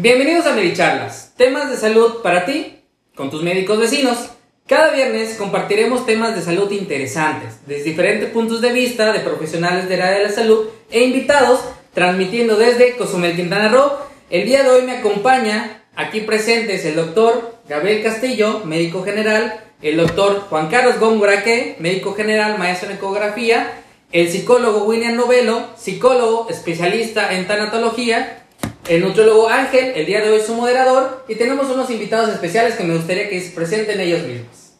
[0.00, 2.84] Bienvenidos a Medicharlas, temas de salud para ti,
[3.16, 4.28] con tus médicos vecinos.
[4.64, 10.00] Cada viernes compartiremos temas de salud interesantes, desde diferentes puntos de vista de profesionales del
[10.00, 11.58] área de la salud e invitados,
[11.94, 13.90] transmitiendo desde Cozumel, Quintana Roo.
[14.30, 19.96] El día de hoy me acompaña aquí presentes el doctor Gabriel Castillo, médico general, el
[19.96, 21.42] doctor Juan Carlos Góngora
[21.80, 28.44] médico general, maestro en ecografía, el psicólogo William Novelo, psicólogo especialista en tanatología,
[28.88, 32.84] el nutriólogo Ángel, el día de hoy su moderador, y tenemos unos invitados especiales que
[32.84, 34.72] me gustaría que se presenten ellos mismos.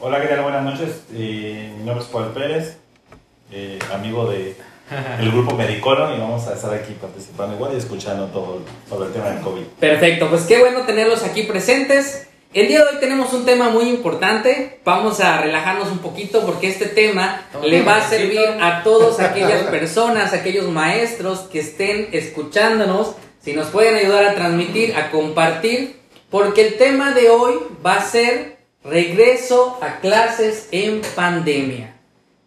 [0.00, 0.42] Hola, ¿qué tal?
[0.42, 1.02] Buenas noches.
[1.14, 2.78] Eh, mi nombre es Paul Pérez,
[3.52, 4.56] eh, amigo de
[5.20, 9.12] el grupo Medicolo y vamos a estar aquí participando igual y escuchando todo sobre el
[9.12, 9.62] tema del COVID.
[9.80, 12.28] Perfecto, pues qué bueno tenerlos aquí presentes.
[12.54, 14.80] El día de hoy tenemos un tema muy importante.
[14.82, 19.62] Vamos a relajarnos un poquito porque este tema le va a servir a todas aquellas
[19.70, 23.14] personas, aquellos maestros que estén escuchándonos.
[23.46, 27.54] Si nos pueden ayudar a transmitir, a compartir, porque el tema de hoy
[27.86, 31.94] va a ser regreso a clases en pandemia.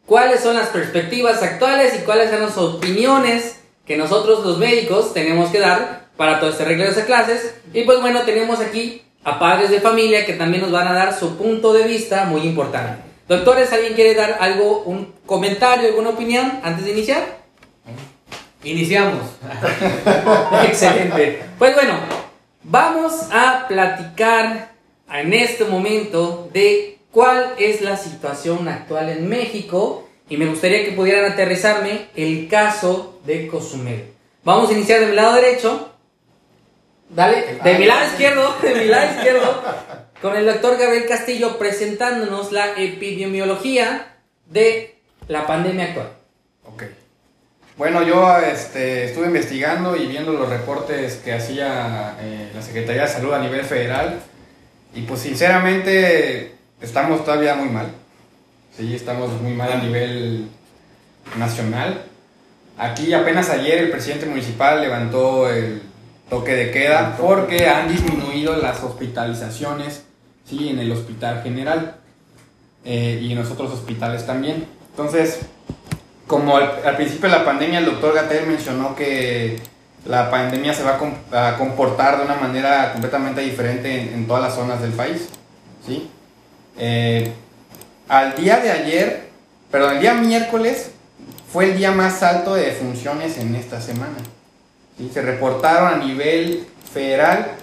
[0.06, 5.52] ¿Cuáles son las perspectivas actuales y cuáles son las opiniones que nosotros los médicos tenemos
[5.52, 7.56] que dar para todo este regreso a clases?
[7.74, 11.18] Y pues bueno, tenemos aquí a padres de familia que también nos van a dar
[11.18, 13.02] su punto de vista muy importante.
[13.30, 17.40] Doctores, ¿alguien quiere dar algo, un comentario, alguna opinión antes de iniciar?
[18.64, 19.24] Iniciamos.
[20.66, 21.44] Excelente.
[21.58, 21.94] Pues bueno,
[22.64, 24.72] vamos a platicar
[25.12, 30.92] en este momento de cuál es la situación actual en México y me gustaría que
[30.92, 34.14] pudieran aterrizarme el caso de Cozumel.
[34.44, 35.90] Vamos a iniciar del lado derecho
[37.10, 39.64] Dale, de mi lado izquierdo, de mi lado izquierdo,
[40.22, 46.19] con el doctor Gabriel Castillo presentándonos la epidemiología de la pandemia actual.
[47.80, 53.08] Bueno, yo este, estuve investigando y viendo los reportes que hacía eh, la Secretaría de
[53.08, 54.20] Salud a nivel federal
[54.94, 57.88] y pues sinceramente estamos todavía muy mal.
[58.76, 60.50] Sí, estamos muy mal a nivel
[61.38, 62.04] nacional.
[62.78, 65.82] Aquí apenas ayer el presidente municipal levantó el
[66.30, 70.04] toque de queda porque han disminuido las hospitalizaciones
[70.44, 70.68] ¿sí?
[70.68, 71.96] en el hospital general
[72.84, 74.68] eh, y en los otros hospitales también.
[74.90, 75.40] Entonces,
[76.30, 79.60] como al, principio de la pandemia el doctor Gatel mencionó que
[80.06, 81.00] la pandemia se va
[81.32, 85.28] a, comportar de una manera completamente diferente en, todas las zonas del país.
[85.88, 86.08] ¿sí?
[86.78, 87.34] Eh,
[88.08, 89.30] al día de ayer,
[89.72, 90.92] perdón, el día miércoles
[91.52, 94.18] fue el día más alto de funciones en esta semana.
[95.12, 97.54] Se reportaron a nivel federal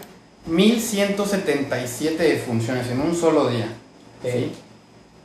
[0.51, 3.69] 1.177 defunciones en un solo día.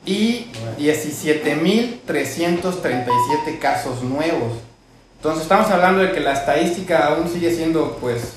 [0.06, 0.48] Y
[0.80, 4.54] 17.337 casos nuevos.
[5.18, 8.34] Entonces estamos hablando de que la estadística aún sigue siendo pues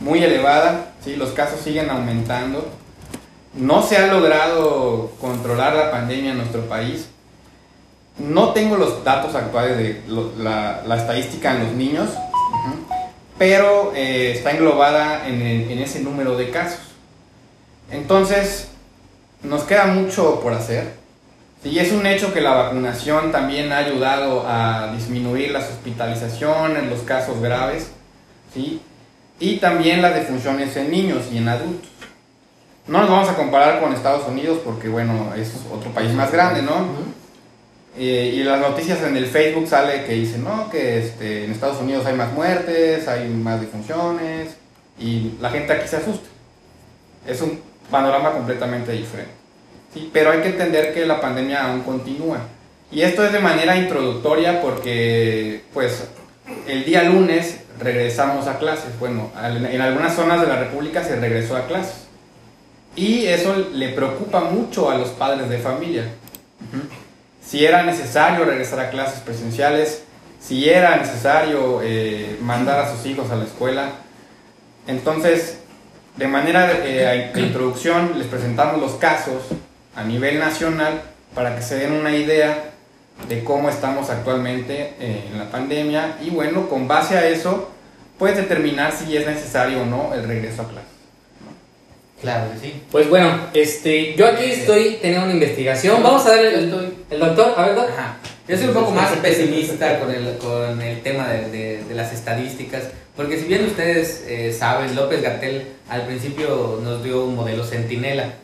[0.00, 1.14] muy elevada, ¿sí?
[1.14, 2.68] los casos siguen aumentando.
[3.54, 7.06] No se ha logrado controlar la pandemia en nuestro país.
[8.18, 10.02] No tengo los datos actuales de
[10.38, 12.10] la, estadística en los niños,
[13.38, 16.80] pero eh, está englobada en, ese número de casos.
[17.90, 18.68] Entonces,
[19.42, 21.03] nos queda mucho por hacer.
[21.64, 27.00] Y es un hecho que la vacunación también ha ayudado a disminuir las hospitalizaciones, los
[27.00, 27.90] casos graves,
[28.52, 28.82] ¿sí?
[29.40, 31.88] y también las defunciones en niños y en adultos.
[32.86, 36.60] No nos vamos a comparar con Estados Unidos porque, bueno, es otro país más grande,
[36.60, 36.86] ¿no?
[37.96, 41.80] Eh, y las noticias en el Facebook sale que dicen, no, que este, en Estados
[41.80, 44.56] Unidos hay más muertes, hay más defunciones,
[44.98, 46.28] y la gente aquí se asusta.
[47.26, 47.60] Es un
[47.90, 49.43] panorama completamente diferente.
[49.94, 50.10] ¿Sí?
[50.12, 52.40] Pero hay que entender que la pandemia aún continúa.
[52.90, 56.08] Y esto es de manera introductoria porque, pues,
[56.68, 58.98] el día lunes regresamos a clases.
[59.00, 62.04] Bueno, en algunas zonas de la República se regresó a clases.
[62.94, 66.04] Y eso le preocupa mucho a los padres de familia
[67.44, 70.02] si era necesario regresar a clases presenciales,
[70.40, 73.92] si era necesario eh, mandar a sus hijos a la escuela.
[74.86, 75.58] Entonces,
[76.16, 79.42] de manera de, introducción, les presentamos los casos
[79.94, 81.02] a nivel nacional
[81.34, 82.70] para que se den una idea
[83.28, 87.70] de cómo estamos actualmente eh, en la pandemia y bueno, con base a eso,
[88.18, 90.94] puedes determinar si es necesario o no el regreso a clases.
[92.20, 92.82] Claro que sí.
[92.90, 96.02] Pues bueno, este, yo aquí estoy teniendo una investigación.
[96.02, 97.94] Vamos a ver el, el doctor, a ver, doctor.
[98.46, 102.84] Yo soy un poco más pesimista con el, con el tema de, de, las estadísticas,
[103.16, 108.34] porque si bien ustedes eh, saben, López Gatel al principio nos dio un modelo centinela,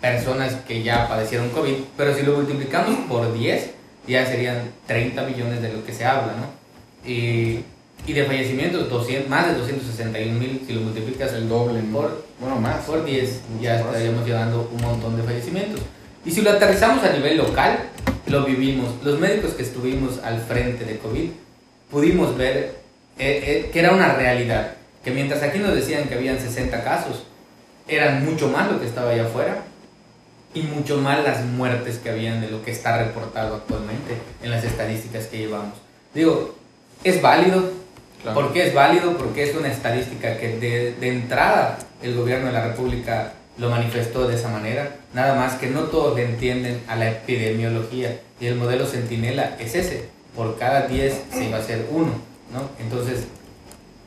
[0.00, 3.70] personas que ya padecieron COVID, pero si lo multiplicamos por 10,
[4.06, 7.08] ya serían 30 millones de lo que se habla, ¿no?
[7.08, 7.60] Y,
[8.06, 12.56] y de fallecimientos, 200, más de 261 mil, si lo multiplicas El doble, por, Bueno,
[12.60, 12.84] más.
[12.84, 15.80] por 10, ya estaríamos llevando un montón de fallecimientos.
[16.24, 17.78] Y si lo aterrizamos a nivel local,
[18.26, 18.90] lo vivimos.
[19.02, 21.30] Los médicos que estuvimos al frente de COVID,
[21.90, 22.76] pudimos ver
[23.18, 24.74] eh, eh, que era una realidad.
[25.04, 27.24] Que mientras aquí nos decían que habían 60 casos,
[27.88, 29.62] eran mucho más lo que estaba allá afuera
[30.54, 34.64] y mucho más las muertes que habían de lo que está reportado actualmente en las
[34.64, 35.74] estadísticas que llevamos.
[36.14, 36.54] Digo,
[37.04, 37.82] es válido,
[38.22, 38.40] Claro.
[38.40, 39.16] ¿Por qué es válido?
[39.18, 44.28] Porque es una estadística que de, de entrada el gobierno de la República lo manifestó
[44.28, 44.94] de esa manera.
[45.12, 49.74] Nada más que no todos le entienden a la epidemiología y el modelo Centinela es
[49.74, 50.04] ese.
[50.36, 52.12] Por cada 10 se iba a hacer uno,
[52.52, 52.70] ¿no?
[52.78, 53.24] Entonces,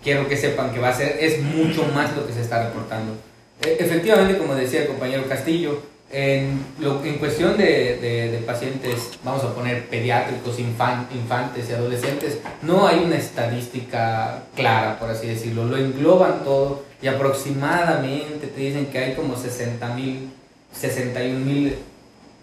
[0.01, 3.15] quiero que sepan que va a ser, es mucho más lo que se está reportando.
[3.61, 9.11] E- efectivamente, como decía el compañero Castillo, en, lo, en cuestión de, de- de pacientes,
[9.23, 15.27] vamos a poner pediátricos, infan- infantes y adolescentes, no hay una estadística clara, por así
[15.27, 15.65] decirlo.
[15.65, 20.29] Lo engloban todo y aproximadamente te dicen que hay como 60 mil,
[20.73, 21.75] 61 mil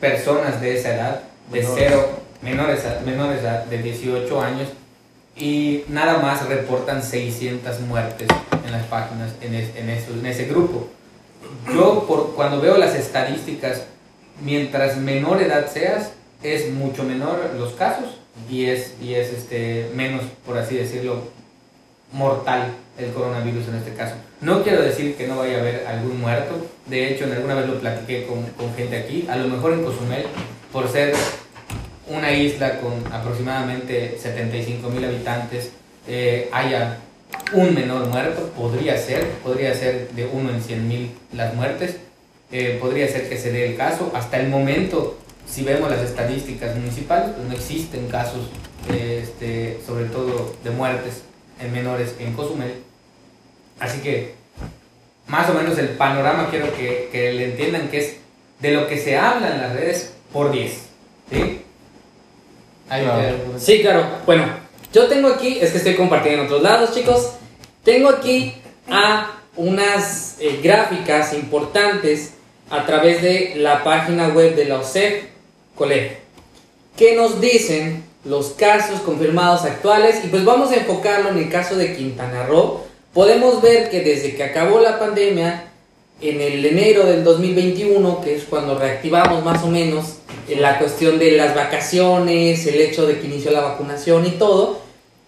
[0.01, 1.85] personas de esa edad, de Menores.
[1.89, 2.09] cero,
[2.43, 4.69] menores, a- menores a- de 18 años,
[5.37, 8.29] y nada más reportan 600 muertes
[8.67, 10.89] en las páginas en, es- en, eso- en ese grupo.
[11.73, 13.85] Yo por, cuando veo las estadísticas,
[14.43, 16.13] mientras menor edad seas,
[16.43, 18.19] es mucho menor los casos
[18.51, 21.23] y es, y es este, menos, por así decirlo,
[22.13, 24.15] mortal el coronavirus en este caso.
[24.41, 27.69] No quiero decir que no vaya a haber algún muerto, de hecho en alguna vez
[27.69, 30.27] lo platiqué con, con gente aquí, a lo mejor en Cozumel,
[30.73, 31.15] por ser
[32.09, 35.71] una isla con aproximadamente 75 mil habitantes,
[36.07, 36.99] eh, haya
[37.55, 41.97] un menor muerto, podría ser, podría ser de uno en 100 mil las muertes,
[42.51, 44.11] eh, podría ser que se dé el caso.
[44.15, 48.51] Hasta el momento, si vemos las estadísticas municipales, pues no existen casos,
[48.93, 51.23] eh, este, sobre todo de muertes
[51.61, 52.75] en menores en Cozumel.
[53.81, 54.35] Así que,
[55.27, 58.17] más o menos el panorama quiero que, que le entiendan que es
[58.61, 60.73] de lo que se habla en las redes por 10.
[61.31, 61.63] ¿Sí?
[62.89, 63.37] Ahí Claro.
[63.59, 64.07] Sí, claro.
[64.27, 64.45] Bueno,
[64.93, 67.33] yo tengo aquí, es que estoy compartiendo en otros lados, chicos.
[67.85, 68.55] Tengo aquí
[69.57, 72.35] unas eh, gráficas importantes
[72.71, 75.25] a través de la página web de la OSEF
[75.75, 76.17] Colegio,
[76.97, 81.75] que nos dicen los casos confirmados actuales y pues vamos a enfocarlo en el caso
[81.75, 82.83] de Quintana Roo.
[83.13, 85.73] Podemos ver que desde que acabó la pandemia,
[86.21, 90.19] en el enero del 2021, que es cuando reactivamos más o menos
[90.49, 94.82] eh, la cuestión de las vacaciones, el hecho de que inició la vacunación y todo,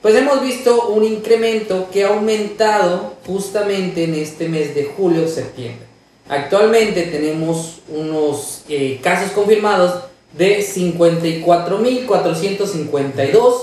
[0.05, 5.87] pues hemos visto un incremento que ha aumentado justamente en este mes de julio-septiembre.
[6.29, 10.03] Actualmente tenemos unos eh, casos confirmados
[10.37, 13.55] de 54.452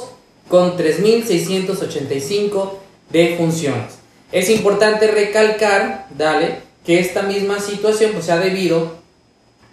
[0.48, 2.72] con 3.685
[3.12, 4.00] de funciones.
[4.32, 8.94] Es importante recalcar, dale, que esta misma situación pues, se ha debido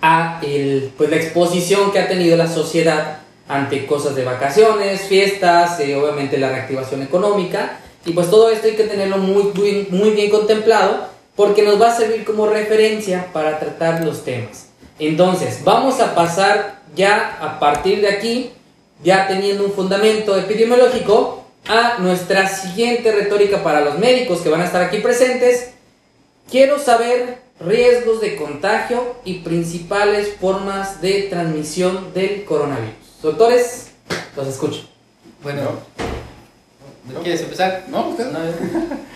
[0.02, 5.80] a el, pues, la exposición que ha tenido la sociedad ante cosas de vacaciones, fiestas,
[5.80, 7.80] eh, obviamente la reactivación económica.
[8.04, 11.92] Y pues todo esto hay que tenerlo muy, muy, muy bien contemplado porque nos va
[11.92, 14.68] a servir como referencia para tratar los temas.
[14.98, 18.50] Entonces, vamos a pasar ya a partir de aquí,
[19.02, 24.64] ya teniendo un fundamento epidemiológico, a nuestra siguiente retórica para los médicos que van a
[24.64, 25.70] estar aquí presentes.
[26.50, 32.97] Quiero saber riesgos de contagio y principales formas de transmisión del coronavirus.
[33.22, 33.88] Doctores,
[34.36, 34.88] los escucho.
[35.42, 37.14] Bueno, No.
[37.14, 37.84] ¿no ¿quieres empezar?
[37.88, 38.30] No, usted.
[38.30, 38.38] No,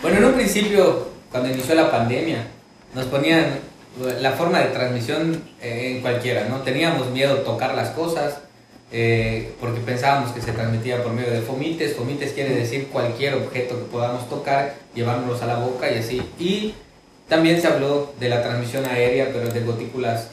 [0.01, 2.45] Bueno, en un principio, cuando inició la pandemia,
[2.93, 3.59] nos ponían
[4.19, 6.61] la forma de transmisión eh, en cualquiera, ¿no?
[6.61, 8.39] Teníamos miedo a tocar las cosas
[8.91, 11.95] eh, porque pensábamos que se transmitía por medio de fomites.
[11.95, 16.21] Fomites quiere decir cualquier objeto que podamos tocar, llevárnoslos a la boca y así.
[16.39, 16.73] Y
[17.29, 20.27] también se habló de la transmisión aérea, pero de gotículas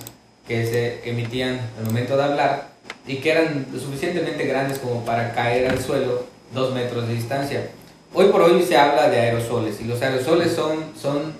[0.49, 2.71] que se emitían al momento de hablar
[3.07, 7.71] y que eran lo suficientemente grandes como para caer al suelo dos metros de distancia.
[8.13, 11.33] Hoy por hoy se habla de aerosoles y los aerosoles son, son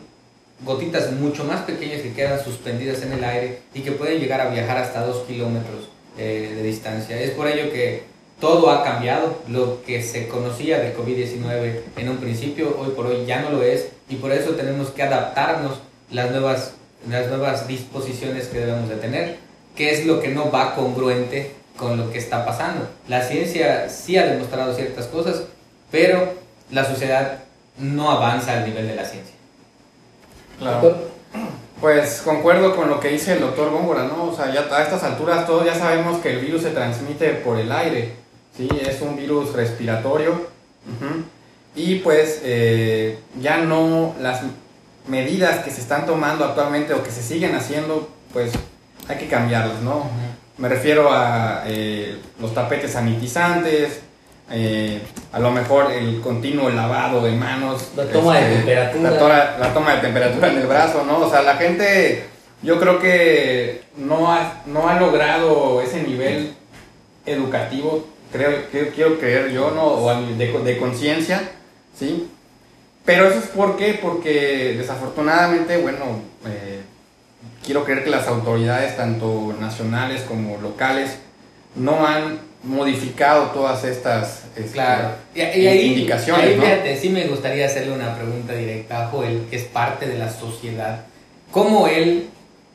[0.65, 4.51] gotitas mucho más pequeñas que quedan suspendidas en el aire y que pueden llegar a
[4.51, 5.89] viajar hasta dos kilómetros
[6.19, 7.21] eh, de distancia.
[7.21, 8.05] Es por ello que
[8.41, 9.39] todo ha cambiado.
[9.49, 13.63] Lo que se conocía de COVID-19 en un principio, hoy por hoy ya no lo
[13.63, 15.79] es y por eso tenemos que adaptarnos
[16.11, 16.75] las nuevas,
[17.09, 19.50] las nuevas disposiciones que debemos de tener.
[19.75, 22.89] Qué es lo que no va congruente con lo que está pasando.
[23.09, 25.45] La ciencia sí ha demostrado ciertas cosas,
[25.91, 26.35] pero
[26.71, 27.39] la sociedad
[27.79, 29.35] no avanza al nivel de la ciencia.
[30.59, 31.11] Claro.
[31.81, 34.25] Pues concuerdo con lo que dice el doctor Góngora, ¿no?
[34.25, 37.59] O sea, ya a estas alturas todos ya sabemos que el virus se transmite por
[37.59, 38.13] el aire,
[38.55, 38.69] ¿sí?
[38.87, 40.49] Es un virus respiratorio.
[41.75, 44.43] Y pues eh, ya no las
[45.07, 48.53] medidas que se están tomando actualmente o que se siguen haciendo, pues
[49.09, 50.09] hay que cambiarlas, ¿no?
[50.59, 54.01] Me refiero a eh, los tapetes sanitizantes,
[54.51, 55.01] eh,
[55.33, 57.93] a lo mejor el continuo lavado de manos.
[57.97, 59.11] La toma de este, temperatura.
[59.11, 61.19] La, tora- la toma de temperatura en el brazo, ¿no?
[61.21, 62.25] O sea, la gente,
[62.63, 66.55] yo creo que no ha, no ha logrado ese nivel
[67.27, 69.85] educativo, creo, que- quiero creer yo, ¿no?
[69.85, 71.43] O de, de conciencia,
[71.99, 72.29] ¿sí?
[73.05, 76.05] Pero eso es por qué, porque desafortunadamente, bueno,
[76.47, 76.83] eh,
[77.65, 81.19] quiero creer que las autoridades, tanto nacionales como locales,
[81.75, 85.11] no han modificado todas estas este, Claro.
[85.35, 86.63] Y, y ahí, indicaciones, ahí, ¿no?
[86.63, 90.31] fíjate, sí me gustaría hacerle una pregunta directa a Joel, que es parte de la
[90.31, 91.05] sociedad.
[91.51, 92.29] ¿Cómo él,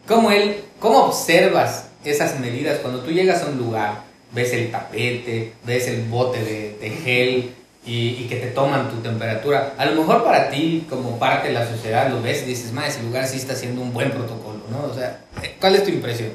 [0.08, 5.54] cómo él, cómo observas esas medidas cuando tú llegas a un lugar, ves el tapete,
[5.66, 7.52] ves el bote de, de gel
[7.86, 9.74] y, y que te toman tu temperatura?
[9.78, 12.88] A lo mejor para ti, como parte de la sociedad, lo ves y dices, ma,
[12.88, 14.92] ese lugar sí está haciendo un buen protocolo, ¿no?
[14.92, 15.22] O sea,
[15.60, 16.32] ¿cuál es tu impresión?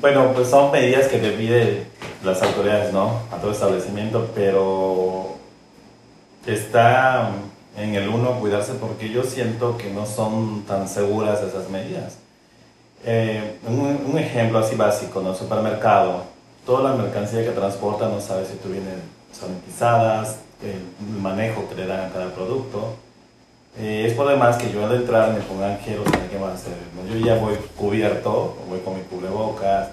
[0.00, 1.84] Bueno, pues son medidas que te piden
[2.24, 3.22] las autoridades, ¿no?
[3.32, 5.36] A todo establecimiento, pero
[6.46, 7.30] está
[7.76, 12.18] en el uno cuidarse porque yo siento que no son tan seguras esas medidas.
[13.04, 15.34] Eh, un, ejemplo así básico, ¿no?
[15.34, 16.24] Supermercado.
[16.66, 18.94] Toda la mercancía que transporta no sabe si tú vienes
[19.32, 22.96] sanitizadas, el manejo que le dan a cada producto.
[23.80, 26.50] Eh, es por demás que yo al entrar me pongan gel, o sea, ¿qué van
[26.50, 26.72] a hacer?
[27.08, 29.90] Yo ya voy cubierto, voy con mi cubrebocas,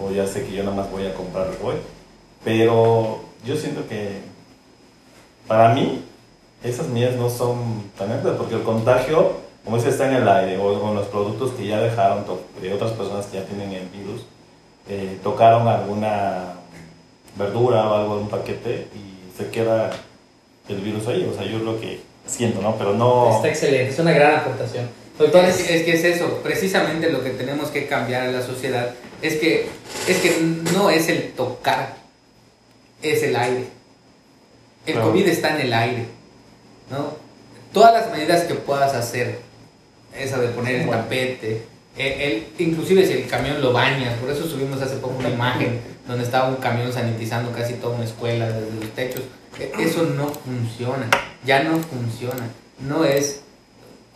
[0.00, 1.76] o ya sé que yo nada más voy a comprar hoy.
[2.42, 4.22] Pero yo siento que
[5.46, 6.02] para mí
[6.64, 9.34] esas medidas no son tan altas, porque el contagio,
[9.64, 12.24] como dice, está en el aire, o con los productos que ya dejaron,
[12.60, 14.22] de otras personas que ya tienen el virus,
[14.88, 16.54] eh, tocaron alguna
[17.36, 19.90] verdura o algo en un paquete y se queda
[20.68, 21.28] el virus ahí.
[21.30, 22.76] O sea, yo lo que siento, ¿no?
[22.76, 23.36] Pero no...
[23.36, 24.88] Está excelente, es una gran aportación.
[25.18, 28.94] Doctor, Es, es que es eso, precisamente lo que tenemos que cambiar en la sociedad
[29.20, 29.66] es que,
[30.08, 30.40] es que
[30.72, 31.94] no es el tocar,
[33.02, 33.64] es el aire.
[34.86, 35.08] El Claro.
[35.10, 36.04] COVID está en el aire,
[36.90, 37.14] ¿no?
[37.72, 39.38] Todas las medidas que puedas hacer,
[40.18, 41.02] esa de poner el Bueno.
[41.02, 41.62] tapete,
[41.98, 45.80] el, el- inclusive si el camión lo bañas, por eso subimos hace poco una imagen
[46.08, 49.22] donde estaba un camión sanitizando casi toda una escuela desde los techos,
[49.58, 51.08] eso no funciona,
[51.44, 52.48] ya no funciona,
[52.86, 53.42] no es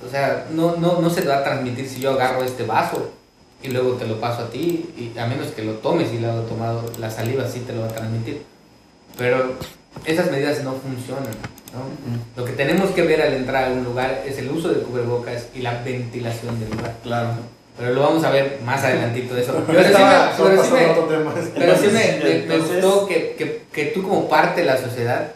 [0.05, 3.11] o sea, no, no, no se va a transmitir si yo agarro este vaso
[3.62, 6.43] y luego te lo paso a ti, y a menos que lo tomes y lo
[6.43, 8.43] tomado, la saliva sí te lo va a transmitir.
[9.17, 9.55] Pero
[10.05, 11.33] esas medidas no funcionan.
[11.73, 12.37] ¿no?
[12.37, 15.47] Lo que tenemos que ver al entrar a un lugar es el uso de cubrebocas
[15.55, 16.97] y la ventilación del lugar.
[17.03, 17.31] Claro.
[17.76, 19.62] Pero lo vamos a ver más adelantito de eso.
[19.66, 21.35] Pero sí estaba- me- pero sí me- otro tema.
[21.35, 24.66] pero sí me, Entonces, me- me entonces, gustó que, que- que tú como parte de
[24.66, 25.33] la sociedad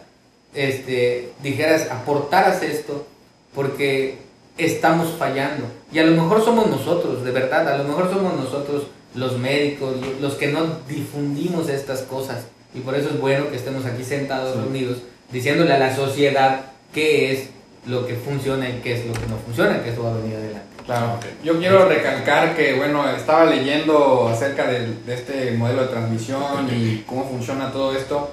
[0.54, 3.06] este, dijeras, aportaras esto,
[3.54, 4.16] porque
[4.56, 5.66] estamos fallando.
[5.92, 9.94] Y a lo mejor somos nosotros, de verdad, a lo mejor somos nosotros los médicos,
[10.20, 12.44] los que no difundimos estas cosas.
[12.74, 14.60] Y por eso es bueno que estemos aquí sentados, Sí.
[14.60, 14.98] reunidos,
[15.32, 17.48] diciéndole a la sociedad qué es
[17.86, 20.36] lo que funciona y qué es lo que no funciona, que eso va a venir
[20.36, 20.67] adelante.
[20.88, 27.04] Claro, yo quiero recalcar que, bueno, estaba leyendo acerca de, este modelo de transmisión y
[27.06, 28.30] cómo funciona todo esto,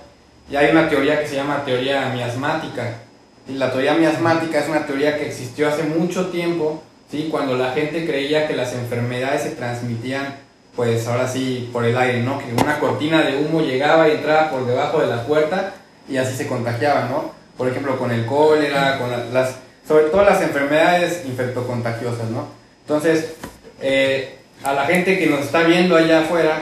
[0.49, 2.93] y hay una teoría que se llama teoría miasmática.
[3.45, 6.81] Y la teoría miasmática es una teoría que existió hace mucho tiempo,
[7.11, 7.27] ¿sí?
[7.29, 10.37] cuando la gente creía que las enfermedades se transmitían,
[10.77, 12.39] pues ahora sí, por el aire, ¿no?
[12.39, 15.73] que una cortina de humo llegaba y entraba por debajo de la puerta
[16.07, 17.31] y así se contagiaba, ¿no?
[17.57, 19.55] Por ejemplo, con el cólera, con la- las
[19.87, 22.47] sobre todo las enfermedades infectocontagiosas, ¿no?
[22.81, 23.35] Entonces,
[23.81, 26.59] eh, a la gente que nos está viendo allá afuera,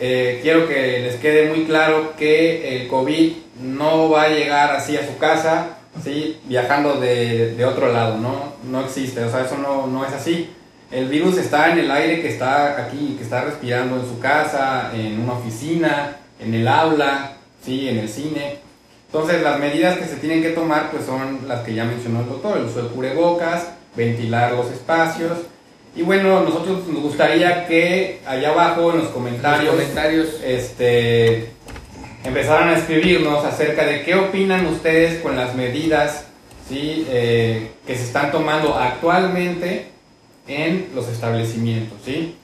[0.00, 4.96] eh, quiero que les quede muy claro que el COVID no va a llegar así
[4.96, 6.38] a su casa, ¿sí?
[6.44, 8.54] Viajando de, de otro lado, ¿no?
[8.64, 10.50] No existe, o sea, eso no, no es así.
[10.90, 14.90] El virus está en el aire que está aquí, que está respirando en su casa,
[14.94, 17.88] en una oficina, en el aula, ¿sí?
[17.88, 18.67] En el cine.
[19.08, 22.28] Entonces las medidas que se tienen que tomar pues son las que ya mencionó el
[22.28, 25.38] doctor, el uso de cubrebocas, ventilar los espacios
[25.96, 31.50] y bueno, nosotros nos gustaría que allá abajo en los comentarios, Los comentarios este,
[32.22, 36.26] empezaran a escribirnos acerca de qué opinan ustedes con las medidas
[36.68, 37.06] ¿sí?
[37.08, 39.86] Eh, que se están tomando actualmente
[40.46, 42.36] en los establecimientos, ¿sí?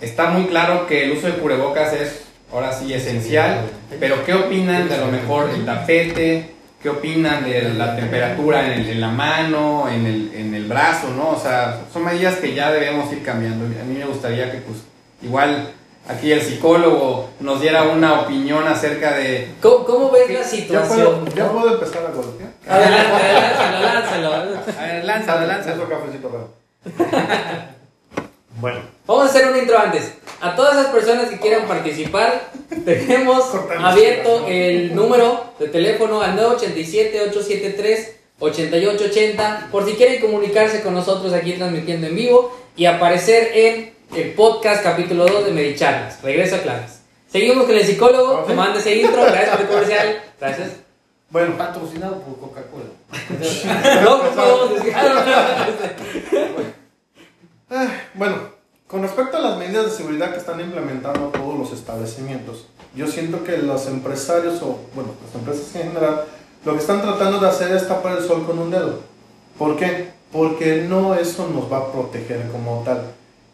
[0.00, 2.23] Está muy claro que el uso de cubrebocas es
[2.54, 3.62] ahora sí esencial,
[4.00, 6.54] pero ¿qué opinan de a lo mejor el tapete?
[6.82, 11.08] ¿Qué opinan de la temperatura en, el- en la mano, en el, en el brazo,
[11.16, 11.30] no?
[11.30, 13.64] O sea, son medidas que ya debemos ir cambiando.
[13.64, 14.78] A mí me gustaría que, pues,
[15.22, 15.70] igual
[16.06, 19.52] aquí el psicólogo nos diera una opinión acerca de...
[19.62, 21.20] ¿Cómo, cómo ves la ¿Ya situación?
[21.24, 22.50] puedo, ya puedo empezar a golpear?
[22.68, 24.34] Adelante, lánzalo, lánzalo.
[24.78, 25.88] A ver, lánzalo, lánzalo.
[25.88, 26.54] Cafecito, pero-
[28.60, 30.14] Bueno, Vamos a hacer un intro antes.
[30.40, 32.48] A todas las personas que quieran participar,
[32.84, 33.44] tenemos
[33.78, 36.38] abierto el número de teléfono al
[38.40, 44.32] 987-873-8880 por si quieren comunicarse con nosotros aquí transmitiendo en vivo y aparecer en el
[44.34, 46.22] podcast capítulo 2 de Medicharlas.
[46.22, 47.00] Regreso a clases.
[47.30, 48.46] Seguimos con el psicólogo, Ok.
[48.46, 50.68] que manda ese intro, gracias por el comercial, gracias.
[51.30, 52.84] bueno, Patrocinado por Coca-Cola.
[54.04, 54.70] No, no podemos
[57.76, 58.36] Ah, bueno,
[58.86, 63.42] con respecto a las medidas de seguridad que están implementando todos los establecimientos, yo siento
[63.42, 66.24] que los empresarios o, bueno, las empresas en general,
[66.64, 69.00] lo que están tratando de hacer es tapar el sol con un dedo.
[69.58, 70.10] ¿Por qué?
[70.30, 73.06] Porque no eso nos va a proteger como tal.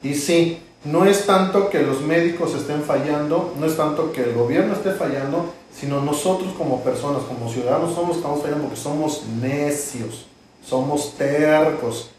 [0.02, 4.34] Y sí, no es tanto que los médicos estén fallando, no es tanto que el
[4.34, 10.26] gobierno esté fallando, sino nosotros como personas, como ciudadanos, somos estamos fallando porque somos necios,
[10.62, 12.10] somos tercos.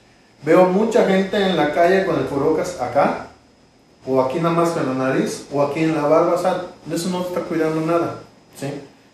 [0.44, 3.28] Veo mucha gente en la calle con el cubrebocas acá,
[4.06, 7.10] o aquí nada más con la nariz, o aquí en la barba, o sea, eso
[7.10, 8.16] no está cuidando nada,
[8.60, 8.68] ¿sí?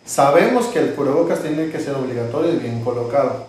[0.05, 3.47] Sabemos que el cubrebocas tiene que ser obligatorio y bien colocado,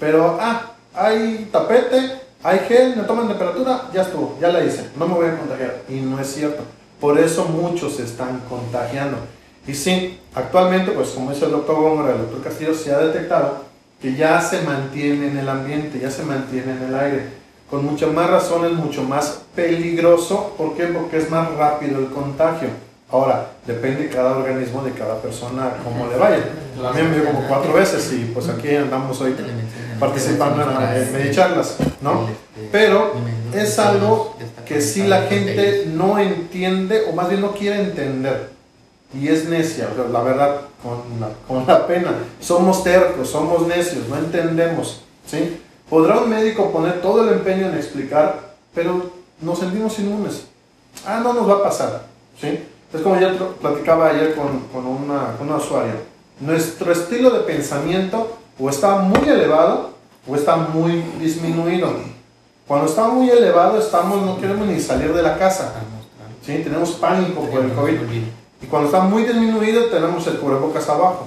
[0.00, 5.06] pero, ah, hay tapete, hay gel, me toman temperatura, ya estuvo, ya la hice, no
[5.06, 6.64] me voy a contagiar, y no es cierto,
[7.00, 9.18] por eso muchos se están contagiando.
[9.64, 13.71] Y sí, actualmente, pues como dice el doctor Góngora, el doctor Castillo, se ha detectado
[14.02, 17.22] que ya se mantiene en el ambiente, ya se mantiene en el aire.
[17.70, 20.54] Con mucha más razón es mucho más peligroso.
[20.58, 20.86] ¿Por qué?
[20.86, 22.68] Porque es más rápido el contagio.
[23.10, 26.44] Ahora, depende de cada organismo, de cada persona, cómo le vaya.
[26.84, 29.36] A mí me dio como cuatro veces y pues aquí andamos hoy
[30.00, 32.26] participando en, Medicharlas, ¿no?
[32.72, 33.12] Pero
[33.54, 34.36] es algo
[34.66, 38.51] que si la gente no entiende o más bien no quiere entender
[39.14, 43.66] y es necia, o sea, la verdad, con la, con la pena, somos tercos, somos
[43.66, 45.60] necios, no entendemos, ¿sí?
[45.88, 50.44] Podrá un médico poner todo el empeño en explicar, pero nos sentimos inmunes.
[51.06, 52.02] Ah, no nos va a pasar,
[52.40, 52.64] ¿sí?
[52.92, 55.94] Es como ya platicaba ayer con, con una, con una usuaria.
[56.40, 59.90] Nuestro estilo de pensamiento o está muy elevado
[60.26, 61.90] o está muy disminuido.
[62.66, 65.74] Cuando está muy elevado, estamos, no queremos ni salir de la casa,
[66.44, 66.60] ¿sí?
[66.64, 67.98] Tenemos pánico por el COVID.
[68.62, 71.26] Y cuando está muy disminuido, tenemos el cubrebocas abajo.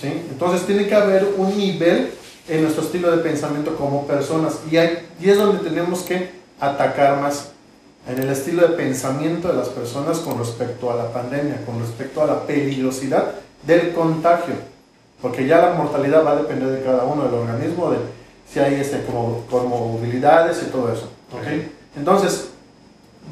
[0.00, 0.08] ¿sí?
[0.30, 2.12] Entonces tiene que haber un nivel
[2.48, 4.58] en nuestro estilo de pensamiento como personas.
[4.70, 7.50] Y, hay- y es donde tenemos que atacar más
[8.08, 12.22] en el estilo de pensamiento de las personas con respecto a la pandemia, con respecto
[12.22, 13.32] a la peligrosidad
[13.66, 14.54] del contagio.
[15.22, 17.96] Porque ya la mortalidad va a depender de cada uno del organismo, de
[18.52, 21.08] si hay este, como, comorbilidades y todo eso.
[21.32, 21.46] ¿ok?
[21.96, 22.48] Entonces,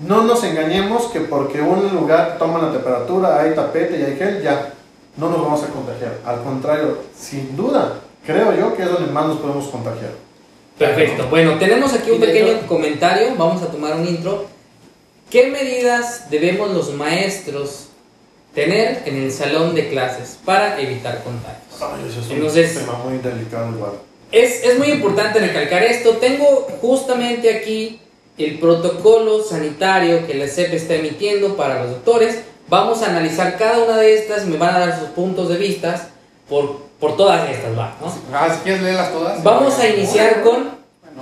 [0.06, 4.42] no nos engañemos que porque un lugar toma la temperatura, hay tapete y hay gel,
[4.42, 4.72] ya
[5.16, 6.18] no nos vamos a contagiar.
[6.24, 10.10] Al contrario, sin duda, creo yo que es donde más nos podemos contagiar.
[10.78, 11.26] Perfecto.
[11.28, 13.34] Bueno, tenemos aquí un pequeño comentario.
[13.36, 14.46] Vamos a tomar un intro.
[15.30, 17.88] ¿Qué medidas debemos los maestros
[18.54, 21.80] tener en el salón de clases para evitar contagios?
[21.80, 23.92] Ay, ese es un Entonces- tema muy delicado, igual.
[24.32, 26.12] Es, es muy importante recalcar esto.
[26.16, 28.00] Tengo justamente aquí
[28.38, 32.42] el protocolo sanitario que la CEP está emitiendo para los doctores.
[32.68, 35.56] Vamos a analizar cada una de estas y me van a dar sus puntos de
[35.56, 36.08] vista
[36.48, 38.12] por, por todas estas, va, ¿no?
[38.32, 39.42] Ah, si quieres leerlas todas.
[39.42, 40.70] Vamos a iniciar con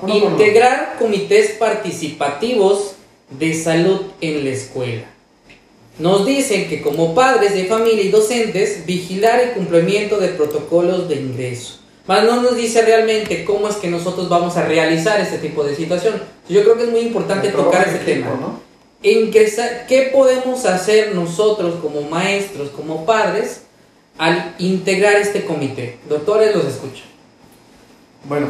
[0.09, 2.93] integrar comités participativos
[3.31, 5.05] de salud en la escuela.
[5.99, 11.17] Nos dicen que como padres de familia y docentes, vigilar el cumplimiento de protocolos de
[11.17, 11.80] ingreso.
[12.11, 15.77] Más no nos dice realmente cómo es que nosotros vamos a realizar este tipo de
[15.77, 16.21] situación.
[16.49, 18.31] Yo creo que es muy importante El tocar en este tema.
[18.41, 18.59] ¿no?
[19.01, 23.61] Ingresar- ¿Qué podemos hacer nosotros como maestros, como padres,
[24.19, 26.01] al integrar este comité?
[26.09, 27.05] Doctores, los escucho.
[28.25, 28.49] Bueno,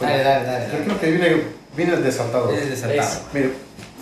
[0.00, 0.66] Dale, dale, dale.
[0.66, 0.84] yo dale.
[0.84, 1.42] creo que viene,
[1.76, 2.50] viene desatado.
[2.50, 3.00] Eres desatado.
[3.00, 3.50] Es- Mire,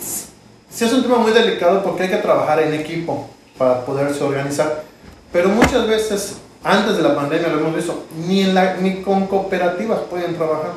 [0.01, 4.83] sí es un tema muy delicado porque hay que trabajar en equipo para poderse organizar.
[5.31, 6.37] Pero muchas veces,
[6.69, 10.71] antes de la pandemia lo hemos visto, ni, en la- ni con cooperativas pueden trabajar.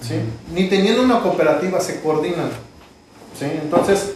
[0.00, 0.14] ¿sí?
[0.52, 2.50] Ni teniendo una cooperativa se coordinan.
[3.38, 3.46] ¿sí?
[3.46, 4.14] Entonces,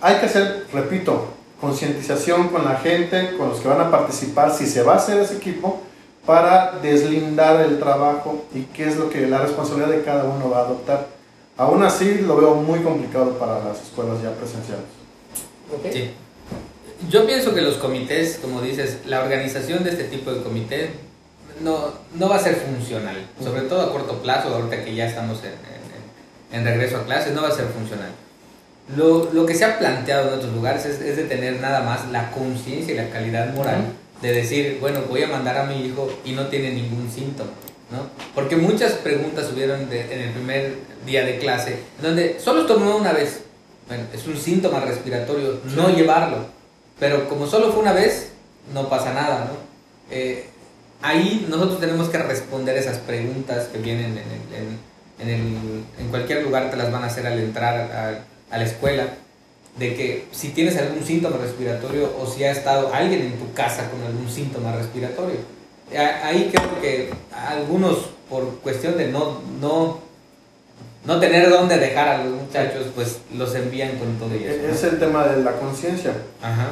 [0.00, 1.26] hay que hacer, repito,
[1.60, 5.18] concientización con la gente, con los que van a participar, si se va a hacer
[5.18, 5.80] ese equipo,
[6.26, 10.58] para deslindar el trabajo y qué es lo que la responsabilidad de cada uno va
[10.58, 11.06] a adoptar.
[11.56, 14.84] Aún así lo veo muy complicado para las escuelas ya presenciales.
[15.72, 15.92] Ok.
[15.92, 16.10] Sí.
[17.10, 20.90] Yo pienso que los comités, como dices, la organización de este tipo de comité
[21.60, 25.38] no, no va a ser funcional, sobre todo a corto plazo, ahorita que ya estamos
[25.42, 28.10] en, en- en regreso a clases, no va a ser funcional.
[28.96, 32.10] Lo, lo que se ha planteado en otros lugares es, es de tener nada más
[32.10, 33.84] la conciencia y la calidad moral
[34.20, 37.50] de decir, bueno, voy a mandar a mi hijo y no tiene ningún síntoma,
[37.90, 38.06] ¿no?
[38.34, 40.74] Porque muchas preguntas hubieron de- en el primer
[41.06, 43.40] día de clase, donde solo estornudó una vez.
[43.88, 46.46] Bueno, es un síntoma respiratorio, no llevarlo.
[46.98, 48.28] Pero como solo fue una vez,
[48.72, 49.52] no pasa nada, ¿no?
[50.10, 50.46] Eh,
[51.02, 54.78] ahí nosotros tenemos que responder esas preguntas que vienen en, el- en-
[55.18, 57.76] en el- en cualquier lugar, te las van a hacer al entrar
[58.50, 59.06] a, a la escuela,
[59.78, 63.88] de que si tienes algún síntoma respiratorio o si ha estado alguien en tu casa
[63.90, 65.38] con algún síntoma respiratorio.
[66.22, 69.98] Ahí creo que algunos, por cuestión de no, no,
[71.04, 74.66] no tener dónde dejar a los muchachos, pues los envían con todo y eso.
[74.68, 76.12] Es el tema de la conciencia.
[76.40, 76.68] Ajá.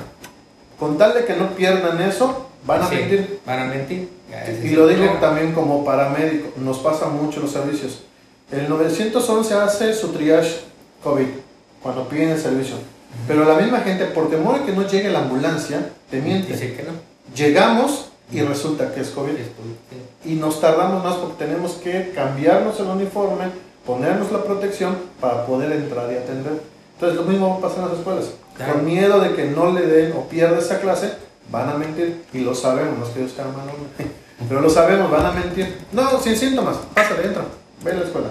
[0.79, 3.41] Con tal de que no pierdan eso, van a Sí, mentir.
[3.45, 4.09] Van a mentir.
[4.63, 5.21] Y lo digo problema.
[5.21, 8.03] también como paramédico, nos pasa mucho los servicios.
[8.53, 10.61] El 911 hace su triage
[11.03, 11.27] COVID
[11.83, 12.77] cuando piden el servicio.
[13.27, 16.53] Pero la misma gente, por temor a que no llegue la ambulancia, te miente.
[16.53, 16.91] Dice que no.
[17.35, 19.31] Llegamos y resulta que es COVID.
[19.33, 19.75] Es COVID,
[20.23, 20.31] sí.
[20.31, 23.47] Y nos tardamos más porque tenemos que cambiarnos el uniforme,
[23.91, 26.63] ponernos la protección para poder entrar y atender.
[26.95, 28.27] Entonces lo mismo pasa en las escuelas.
[28.57, 28.75] Claro.
[28.75, 31.13] Con miedo de que no le den o pierda esa clase,
[31.51, 32.23] van a mentir.
[32.33, 33.73] Y lo sabemos, no es que Dios sea malo,
[34.49, 35.77] pero lo sabemos, van a mentir.
[35.91, 37.43] No, sin síntomas, pásale, entra,
[37.83, 38.29] ve a la escuela.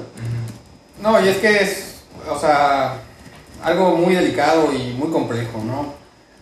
[1.02, 2.93] No, y es que es, o sea,
[3.63, 5.93] algo muy delicado y muy complejo, ¿no?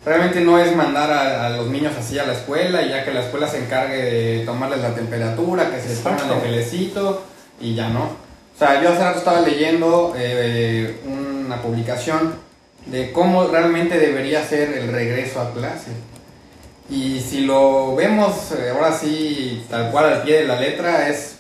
[0.06, 3.13] Realmente no es mandar a, a los niños así a la escuela y ya que
[3.13, 6.23] la escuela se encargue de tomarles la temperatura, que se Exacto.
[6.23, 7.23] pongan el gelecito
[7.60, 8.26] y ya no.
[8.57, 12.33] O sea, yo hace rato estaba leyendo eh, una publicación
[12.87, 15.91] de cómo realmente debería ser el regreso a clase.
[16.89, 21.35] Y si lo vemos eh, ahora sí, tal cual al pie de la letra, es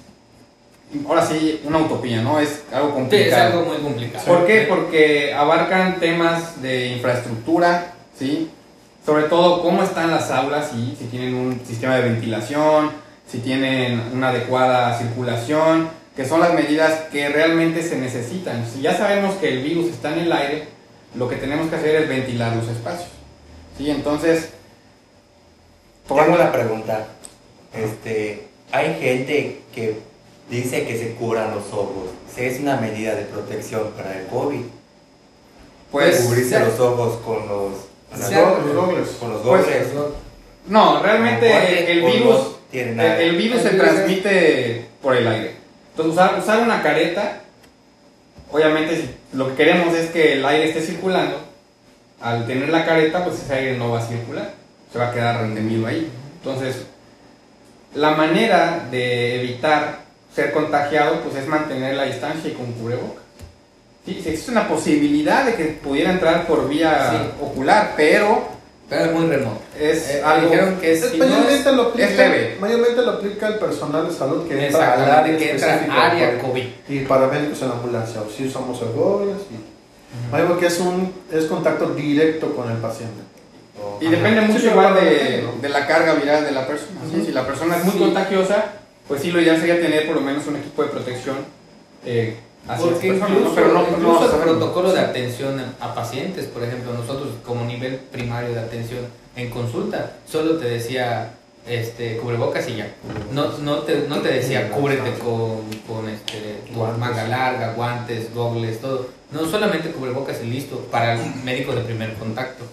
[1.07, 2.39] ahora sí una utopía, ¿no?
[2.39, 3.47] Es algo Sí, complicado.
[3.47, 4.25] es algo muy complicado.
[4.25, 4.65] ¿Por qué?
[4.69, 8.51] Porque abarcan temas de infraestructura, ¿sí?
[9.03, 10.95] Sobre todo cómo están las aulas, ¿sí?
[10.99, 12.91] si tienen un sistema de ventilación,
[13.25, 18.65] si tienen una adecuada circulación, que son las medidas que realmente se necesitan.
[18.67, 20.63] Si ya sabemos que el virus está en el aire,
[21.13, 23.09] lo que tenemos que hacer es ventilar los espacios.
[23.77, 23.91] ¿sí?
[23.91, 24.49] Entonces,
[26.07, 27.05] Tengo una pregunta.
[27.71, 29.99] Este, hay gente que
[30.49, 32.09] dice que se cubran los ojos.
[32.33, 34.61] Si es una medida de protección para el COVID.
[35.91, 36.21] pues...
[36.21, 37.73] cubrirse los ojos con los,
[38.09, 39.67] con con los Pues.
[40.67, 45.56] No, realmente el virus, el, virus se transmite por el aire.
[45.97, 47.39] Entonces usar, usar una careta,
[48.51, 51.41] obviamente si lo que queremos es que el aire esté circulando,
[52.21, 54.51] al tener la careta pues ese aire no va a circular,
[54.93, 56.07] se va a quedar retenido ahí.
[56.37, 56.85] Entonces,
[57.95, 60.01] la manera de evitar
[60.35, 63.23] ser contagiado pues es mantener la distancia y con cubrebocas.
[64.05, 67.43] Sí, existe una posibilidad de que pudiera entrar por vía Sí.
[67.43, 68.47] ocular, pero
[68.89, 69.59] Pero es muy remoto.
[69.77, 70.49] es Eh, algo...
[70.49, 72.57] dijeron que Es- si no es, lo aplica, es leve.
[72.59, 76.63] mayormente lo aplica el personal de salud que entra al área que entra área COVID.
[76.87, 81.45] y paramédicos en ambulancia, o si usamos el gogles y algo que es un es
[81.45, 83.21] contacto directo con el paciente.
[83.81, 87.01] O- Y depende Sí, mucho pero igual de, de la carga viral de la persona.
[87.11, 87.17] ¿sí?
[87.17, 87.25] Ujú.
[87.25, 87.99] Si la persona es muy Sí.
[87.99, 88.65] contagiosa,
[89.07, 91.35] pues sí, lo ideal sería tener por lo menos un equipo de protección
[92.05, 92.37] eh,
[92.75, 98.59] Porque incluso, el protocolo de atención a pacientes, por ejemplo, nosotros como nivel primario de
[98.59, 101.33] atención en consulta, solo te decía
[101.65, 102.93] este cubrebocas y ya.
[103.31, 108.81] No, no, te, no te decía cúbrete con, con, este, con manga larga, guantes, gogles,
[108.81, 109.07] todo.
[109.31, 112.65] No solamente cubrebocas y listo para el médico de primer contacto.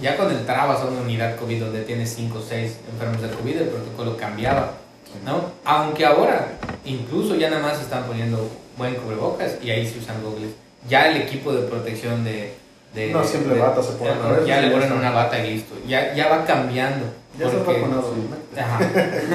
[0.00, 3.56] Ya cuando entrabas a una unidad COVID donde tienes 5 o 6 enfermos de COVID,
[3.56, 4.74] el protocolo cambiaba.
[5.24, 5.52] ¿no?
[5.64, 10.50] Aunque ahora incluso ya nada más están poniendo buen cubrebocas y ahí se usan gogles.
[10.88, 12.54] Ya el equipo de protección de...
[12.94, 15.74] de No, siempre de- bata se a veces, ya le ponen una bata y listo.
[15.86, 17.06] Ya, ya va cambiando.
[17.38, 18.12] Ya porque- vacunado.
[18.58, 18.80] Ajá,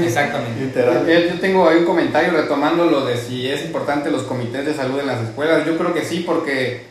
[0.03, 0.65] exactamente.
[0.65, 1.05] Literal.
[1.07, 4.99] Yo tengo ahí un comentario retomando lo de si es importante los comités de salud
[4.99, 5.65] en las escuelas.
[5.65, 6.85] Yo creo que sí, porque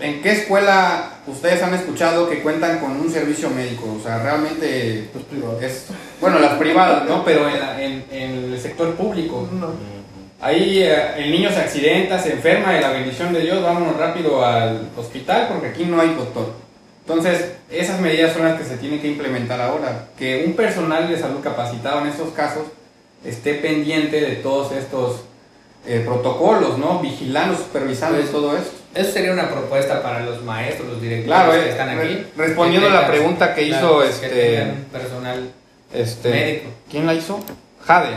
[0.00, 3.96] ¿en qué escuela ustedes han escuchado que cuentan con un servicio médico?
[3.98, 5.62] O sea, realmente Los privados.
[5.62, 5.86] es,
[6.20, 7.24] bueno, las privadas, ¿no?
[7.24, 9.48] Pero en, la- en- en el sector público.
[9.52, 9.68] No.
[10.40, 14.44] Ahí eh, el niño se accidenta, se enferma, de la bendición de Dios, vámonos rápido
[14.44, 16.52] al hospital porque aquí no hay doctor.
[17.06, 20.06] Entonces, esas medidas son las que se tienen que implementar ahora.
[20.16, 22.64] Que un personal de salud capacitado en estos casos
[23.24, 25.22] esté pendiente de todos estos
[25.86, 26.98] eh, protocolos, ¿no?
[27.00, 28.70] Vigilando, supervisando Pues, todo esto.
[28.94, 32.08] Eso sería una propuesta para los maestros, los directores Claro, que eh, están aquí.
[32.08, 35.50] re- respondiendo a la pregunta que hizo, claro, este- Que personal
[35.92, 36.68] Este, médico.
[36.90, 37.40] ¿Quién la hizo?
[37.86, 38.08] Jade.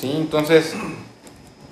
[0.00, 0.74] Sí, entonces,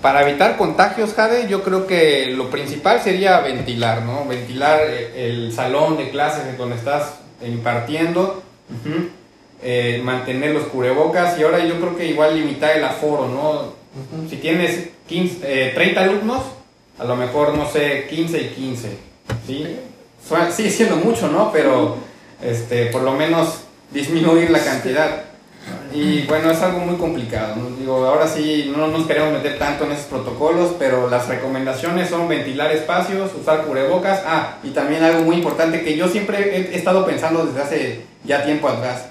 [0.04, 4.26] para evitar contagios, Jade, yo creo que lo principal sería ventilar, ¿no?
[4.26, 8.42] Ventilar eh, el salón de clases en donde estás impartiendo,
[9.62, 13.72] eh, mantener los cubrebocas y ahora yo creo que igual limitar el aforo, ¿no?
[14.28, 15.38] Si tienes 15,
[15.68, 16.42] eh, 30 alumnos,
[16.98, 18.88] a lo mejor, no sé, 15 y 15,
[19.46, 19.76] ¿sí?
[20.28, 21.50] Suena- Sigue siendo mucho, ¿no?
[21.50, 21.96] Pero,
[22.42, 25.23] este, por lo menos disminuir la cantidad.
[25.94, 27.54] Y bueno, es algo muy complicado.
[27.54, 27.76] ¿no?
[27.76, 32.26] Digo, ahora sí, no nos queremos meter tanto en esos protocolos, pero las recomendaciones son
[32.26, 34.20] ventilar espacios, usar cubrebocas.
[34.26, 38.44] Ah, y también algo muy importante que yo siempre he, estado pensando desde hace ya
[38.44, 39.06] tiempo atrás.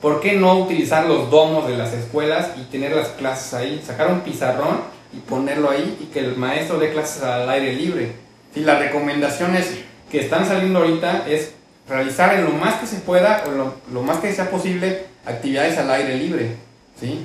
[0.00, 3.82] ¿Por qué no utilizar los domos de las escuelas y tener las clases ahí?
[3.84, 4.80] Sacar un pizarrón
[5.12, 8.12] y ponerlo ahí y que el maestro dé clases al aire libre.
[8.54, 9.72] Y las recomendaciones
[10.08, 11.52] que están saliendo ahorita es
[11.88, 15.78] realizar en lo más que se pueda o lo, lo más que sea posible actividades
[15.78, 16.56] al aire libre.
[17.00, 17.20] ¿sí?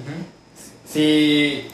[0.91, 1.67] Si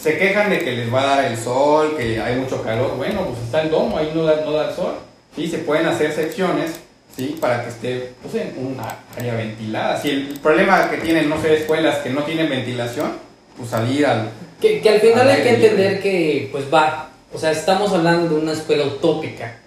[0.00, 3.26] se quejan de que les va a dar el sol, que hay mucho calor, bueno,
[3.26, 4.94] pues está el domo, ahí no da, no da el sol.
[5.36, 5.48] ¿sí?
[5.48, 6.72] Se pueden hacer secciones
[7.16, 7.36] ¿sí?
[7.40, 10.00] para que esté pues, en una área ventilada.
[10.00, 13.12] Si el problema que tienen, no sé, escuelas que no tienen ventilación,
[13.56, 14.30] pues salir al...
[14.60, 15.66] Que, que al final Al hay que libre.
[15.66, 19.58] entender que, pues va, o sea, estamos hablando de una escuela utópica,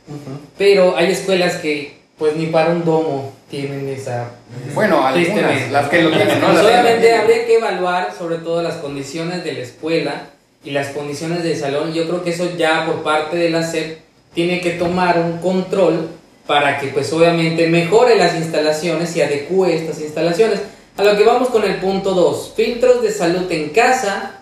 [0.58, 4.32] pero hay escuelas que, pues ni para un domo tienen esa...
[4.74, 6.48] Bueno, algunas, las que lo tienen, ¿no?
[6.48, 7.22] Las que lo obviamente tienen.
[7.22, 10.30] habría que evaluar sobre todo las condiciones de la escuela
[10.64, 11.94] y las condiciones del salón.
[11.94, 14.00] Yo creo que eso ya por parte de la SEP
[14.34, 16.10] tiene que tomar un control
[16.48, 20.62] para que pues obviamente mejore las instalaciones y adecue estas instalaciones.
[20.98, 24.42] A lo que vamos con el punto 2, filtros de salud en casa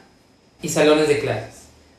[0.61, 1.54] y salones de clases.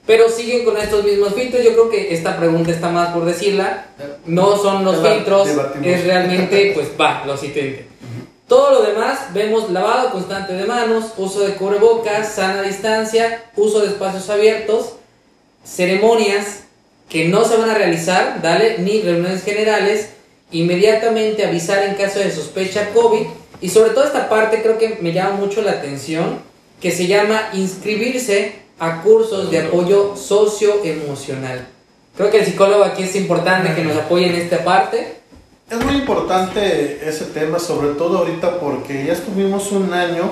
[0.07, 3.87] Pero siguen con estos mismos filtros, yo creo que esta pregunta está más por decirla,
[4.25, 5.87] no son los filtros, debatimos.
[5.87, 7.88] es realmente pues va, lo siguiente.
[8.47, 13.88] Todo lo demás vemos lavado constante de manos, uso de cubrebocas, sana distancia, uso de
[13.88, 14.92] espacios abiertos,
[15.64, 16.62] ceremonias
[17.09, 20.11] que no se van a realizar, dale, ni reuniones generales,
[20.53, 23.27] inmediatamente avisar en caso de sospecha COVID.
[23.61, 26.40] Y sobre todo esta parte creo que me llama mucho la atención
[26.81, 31.67] que se llama inscribirse a cursos de apoyo socioemocional.
[32.17, 35.21] Creo que el psicólogo aquí es importante que nos apoye en esta parte.
[35.71, 40.31] Es muy importante ese tema, sobre todo ahorita porque ya estuvimos un año,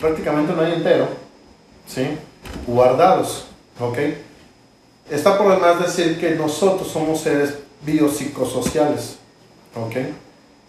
[0.00, 1.08] prácticamente un año entero,
[1.86, 2.08] ¿sí?
[2.66, 3.46] Guardados,
[3.78, 3.98] ¿ok?
[5.10, 9.16] Está por demás decir que nosotros somos seres biopsicosociales,
[9.74, 9.96] ¿ok?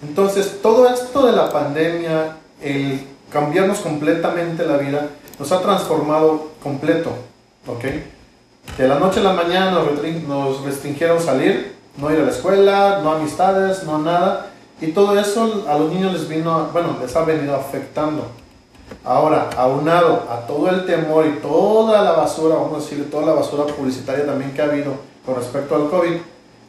[0.02, 7.12] Entonces, todo esto de la pandemia, el cambiarnos completamente la vida, nos ha transformado completo,
[7.68, 7.86] ¿ok?
[8.78, 12.32] De la noche a la mañana nos, restring- nos restringieron salir, no ir a la
[12.32, 14.52] escuela, no amistades, no nada.
[14.82, 18.28] Y todo eso a los niños les vino, bueno, les ha venido afectando.
[19.04, 23.34] Ahora, aunado a todo el temor y toda la basura, vamos a decir, toda la
[23.34, 24.94] basura publicitaria también que ha habido
[25.26, 26.18] con respecto al COVID,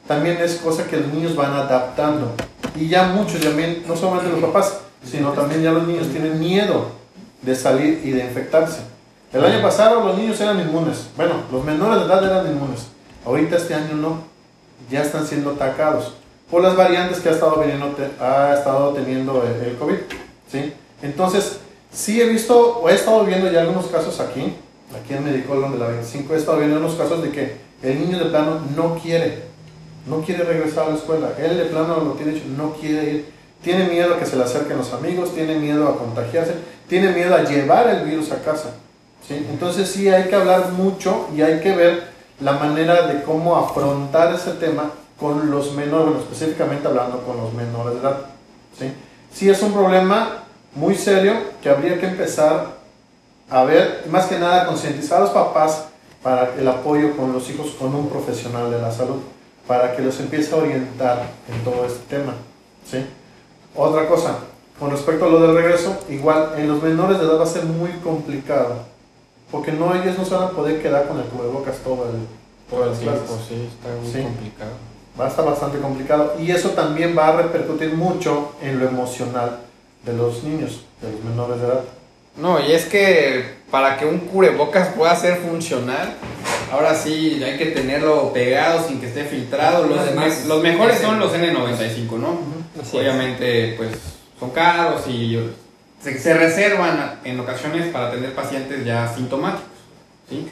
[0.06, 2.32] también es cosa que los niños van adaptando.
[2.76, 6.99] Y ya muchos, también, no solamente los papás, sino también ya los niños tienen miedo
[7.42, 8.80] de salir y de infectarse.
[9.32, 11.08] El año pasado los niños eran inmunes.
[11.16, 12.88] Bueno, los menores de edad eran inmunes.
[13.24, 14.30] Ahorita este año no.
[14.90, 16.14] Ya están siendo atacados
[16.50, 17.62] por las variantes que ha estado,
[18.20, 19.96] ha estado teniendo el, COVID.
[20.50, 20.72] ¿sí?
[21.00, 21.60] Entonces,
[21.92, 24.54] sí he visto o he estado viendo ya algunos casos aquí,
[25.00, 28.18] aquí en Medicolon de la 25, he estado viendo unos casos de que el niño
[28.18, 29.44] de plano no quiere,
[30.06, 31.30] no quiere regresar a la escuela.
[31.38, 33.40] Él de plano lo tiene hecho, no quiere ir.
[33.62, 36.54] Tiene miedo a que se le acerquen los amigos, tiene miedo a contagiarse,
[36.90, 38.70] tiene miedo a llevar el virus a casa.
[39.26, 39.46] ¿sí?
[39.48, 44.34] Entonces sí hay que hablar mucho y hay que ver la manera de cómo afrontar
[44.34, 48.16] ese tema con los menores, bueno, específicamente hablando con los menores de edad.
[48.76, 48.92] ¿sí?
[49.32, 50.42] sí es un problema
[50.74, 52.80] muy serio que habría que empezar
[53.48, 55.84] a ver, más que nada concientizar a los papás
[56.22, 59.20] para el apoyo con los hijos con un profesional de la salud,
[59.66, 62.34] para que los empiece a orientar en todo este tema.
[62.88, 63.04] ¿sí?
[63.76, 64.38] Otra cosa,
[64.80, 67.64] con respecto a lo del regreso, igual en los menores de edad va a ser
[67.64, 68.76] muy complicado,
[69.52, 72.26] porque no ellos no se van a poder quedar con el cubrebocas todo el,
[72.70, 73.46] Todo el las tiempo, clases.
[73.48, 74.22] sí, está muy Sí.
[74.22, 74.70] complicado.
[75.20, 79.58] Va a estar bastante complicado y eso también va a repercutir mucho en lo emocional
[80.04, 81.80] de los niños, de los menores de edad.
[82.36, 86.14] No, y es que para que un cubrebocas pueda ser funcional,
[86.72, 89.86] ahora sí hay que tenerlo pegado sin que esté filtrado.
[89.86, 92.38] Los, Además, me- los mejores son los N95, ¿no?
[92.80, 93.02] Así es.
[93.02, 93.90] Obviamente, pues
[94.40, 95.38] son caros y
[96.02, 99.68] se, se reservan en ocasiones para tener pacientes ya sintomáticos,
[100.28, 100.50] ¿sí?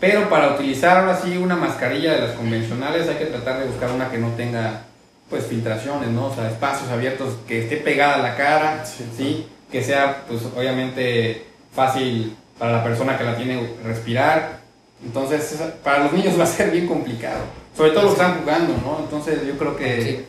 [0.00, 3.90] Pero para utilizar ahora sí una mascarilla de las convencionales hay que tratar de buscar
[3.90, 4.82] una que no tenga
[5.28, 6.26] pues filtraciones, ¿no?
[6.26, 9.04] O sea, espacios abiertos, que esté pegada a la cara, Sí.
[9.16, 9.48] ¿sí?
[9.70, 14.60] Que sea pues obviamente fácil para la persona que la tiene respirar.
[15.04, 17.40] Entonces, para los niños va a ser bien complicado.
[17.76, 19.00] Sobre todo los que están jugando, ¿no?
[19.00, 20.02] Entonces, yo creo que...
[20.02, 20.24] Sí.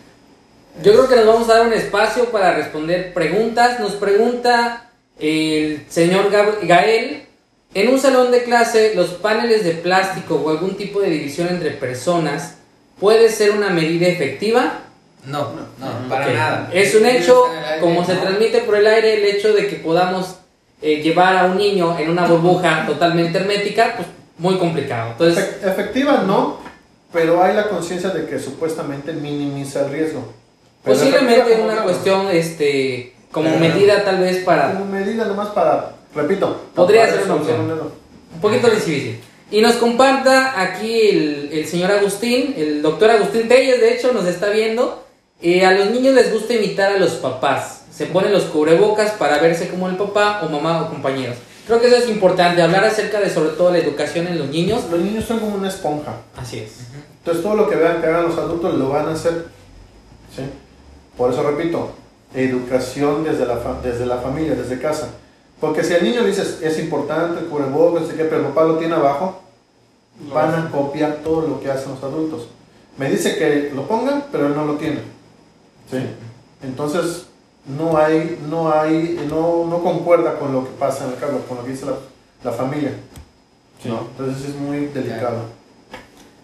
[0.83, 3.79] Yo creo que nos vamos a dar un espacio para responder preguntas.
[3.79, 6.29] Nos pregunta el señor
[6.63, 7.23] Gael.
[7.73, 11.71] En un salón de clase, los paneles de plástico o algún tipo de división entre
[11.71, 12.55] personas
[12.99, 14.79] puede ser una medida efectiva.
[15.25, 16.69] No, no, para nada.
[16.73, 17.43] Es un hecho,
[17.81, 20.37] como se transmite por el aire, el hecho de que podamos
[20.81, 25.11] eh, llevar a un niño en una burbuja totalmente hermética, pues muy complicado.
[25.11, 26.59] Entonces, Efec- Efectiva no,
[27.11, 30.33] pero hay la conciencia de que supuestamente minimiza el riesgo.
[30.93, 35.91] Posiblemente efectiva, una cuestión, este, como Pero- medida tal vez para Como medida nomás para,
[36.15, 37.59] repito, Podría ser una opción.
[38.35, 39.19] Un poquito difícil.
[39.51, 44.25] Y nos comparta aquí el, el señor Agustín, el doctor Agustín Telles, de hecho, nos
[44.25, 45.03] está viendo.
[45.41, 47.83] Eh, a los niños les gusta imitar a los papás.
[47.91, 51.37] Se ponen los cubrebocas para verse como el papá o mamá o compañeros.
[51.65, 54.83] Creo que eso es importante, hablar acerca de sobre todo la educación en los niños.
[54.91, 56.13] Los niños son como una esponja.
[56.37, 56.71] Así es.
[57.19, 59.45] Entonces todo lo que vean que hagan los adultos lo van a hacer.
[60.35, 60.43] ¿sí?
[61.19, 61.89] Por eso repito,
[62.33, 65.09] educación desde la, desde la familia, desde casa.
[65.59, 68.63] Porque si al niño dices, es importante el cubrebocas, no sé qué, pero el papá
[68.63, 69.41] lo tiene abajo,
[70.33, 72.47] van a copiar todo lo que hacen los adultos.
[72.97, 75.01] Me dice que lo pongan, pero él no lo tiene.
[75.91, 75.97] ¿sí?
[76.63, 77.25] Entonces
[77.65, 81.57] no hay, no hay, no, no concuerda con lo que pasa en el carro, con
[81.57, 81.95] lo que dice la,
[82.45, 82.93] la familia.
[83.83, 84.07] ¿no?
[84.11, 85.58] Entonces es muy delicado.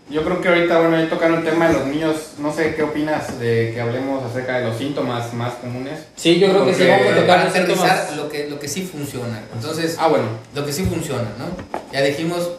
[0.09, 2.15] Yo creo que ahorita, bueno, ahí tocaron el tema de los niños.
[2.37, 5.99] No sé qué opinas de que hablemos acerca de los síntomas más comunes.
[6.15, 7.65] Sí, yo creo que sí Porque vamos a tocar aterrizar
[8.05, 8.17] síntomas.
[8.17, 9.41] lo que, lo que sí funciona.
[9.53, 10.25] Entonces, Ah, bueno.
[10.53, 11.45] lo que sí funciona, ¿no?
[11.91, 12.51] Ya dijimos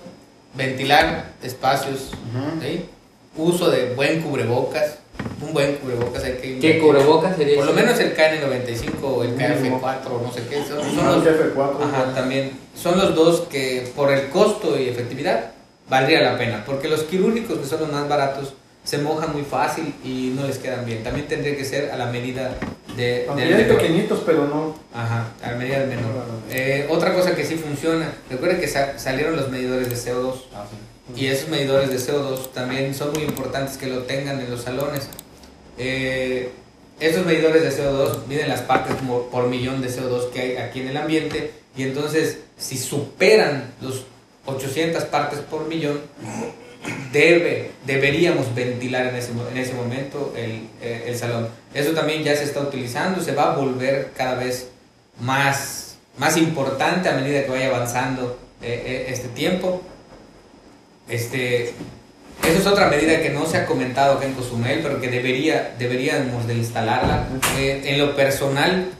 [0.54, 2.60] ventilar espacios, Ujú.
[2.62, 2.86] ¿sí?
[3.36, 4.96] Uso de buen cubrebocas.
[5.40, 6.58] Un buen cubrebocas hay que...
[6.58, 7.56] ¿Qué cubrebocas sería?
[7.56, 9.80] Por lo menos el KN95 o el Mínimo.
[9.80, 10.56] KF4 o no sé qué.
[10.64, 12.52] Son, son Ah, los, el F4, Ajá, también.
[12.74, 15.52] Son los dos que por el costo y efectividad
[15.88, 16.62] valdría la pena.
[16.66, 20.58] Porque los quirúrgicos, que son los más baratos, se mojan muy fácil y no les
[20.58, 21.02] quedan bien.
[21.02, 22.54] También tendría que ser a la medida
[22.96, 24.76] de, Aunque del pequeñitos, pero no.
[24.94, 26.12] Ajá, a la medida del menor.
[26.50, 30.34] Eh, otra cosa que sí funciona, recuerden que sa- salieron los medidores de CO2
[31.16, 35.08] y esos medidores de CO2 también son muy importantes que lo tengan en los salones.
[35.78, 36.50] Eh,
[37.00, 38.94] estos medidores de CO2 miden las partes
[39.30, 44.04] por millón de CO2 que hay aquí en el ambiente y entonces si superan los
[44.46, 46.00] 800 partes por millón,
[47.12, 51.48] debe, deberíamos ventilar en ese, en ese momento el, eh, el salón.
[51.74, 54.68] Eso también ya se está utilizando, se va a volver cada vez
[55.20, 59.82] más, más importante a medida que vaya avanzando eh, eh, este tiempo.
[61.08, 61.74] Este,
[62.42, 65.74] eso es otra medida que no se ha comentado acá en Cozumel, pero que debería,
[65.78, 67.26] deberíamos de instalarla.
[67.58, 68.90] Eh, en lo personal,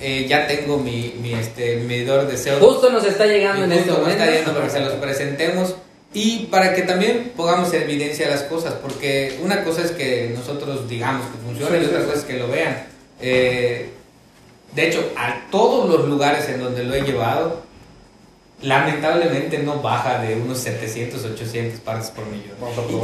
[0.00, 3.72] eh, ya tengo mi, mi, este, mi medidor de CO2 Justo nos está llegando en
[3.72, 4.10] este momento.
[4.10, 5.74] está yendo para que se los presentemos
[6.12, 10.88] y para que también pongamos en evidencia las cosas, porque una cosa es que nosotros
[10.88, 12.86] digamos que funciona Sí, y otra sí, cosa es que lo vean.
[13.20, 13.90] Eh,
[14.74, 17.62] de hecho, a todos los lugares en donde lo he llevado,
[18.62, 22.56] lamentablemente no baja de unos 700, 800 partes por millón.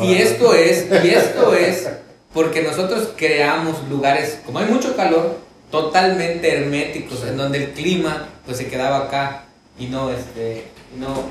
[0.02, 0.12] Y-.
[0.12, 1.88] Y, esto es, y esto es
[2.32, 5.36] porque nosotros creamos lugares, como hay mucho calor,
[5.82, 9.44] totalmente herméticos, en donde el clima pues se quedaba acá
[9.78, 10.64] y no, este,
[10.98, 11.24] no,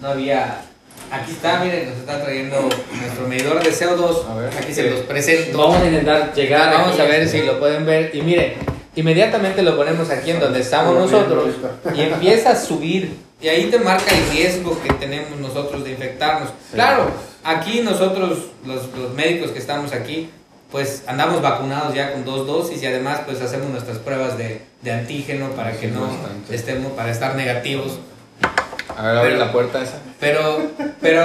[0.00, 0.62] no había...
[1.10, 2.68] Aquí está, miren, nos está trayendo
[3.00, 4.26] nuestro medidor de CO2.
[4.28, 4.50] A ver.
[4.58, 5.56] aquí se los presento.
[5.56, 6.70] Vamos a intentar llegar.
[6.74, 8.14] Vamos aquí a ver este- si lo pueden ver.
[8.14, 8.54] Y miren,
[8.94, 11.54] inmediatamente lo ponemos aquí en donde estamos nosotros
[11.94, 13.16] y empieza a subir.
[13.40, 16.50] Y ahí te marca el riesgo que tenemos nosotros de infectarnos.
[16.74, 17.10] Claro,
[17.44, 20.28] aquí nosotros, los, los médicos que estamos aquí,
[20.70, 24.92] pues andamos vacunados ya con dos dosis y además pues hacemos nuestras pruebas de, de
[24.92, 26.54] antígeno para que no bastante.
[26.54, 27.98] estemos, para estar negativos.
[28.96, 29.98] A ver, abre Pero- la puerta esa.
[30.20, 30.58] Pero,
[31.00, 31.24] pero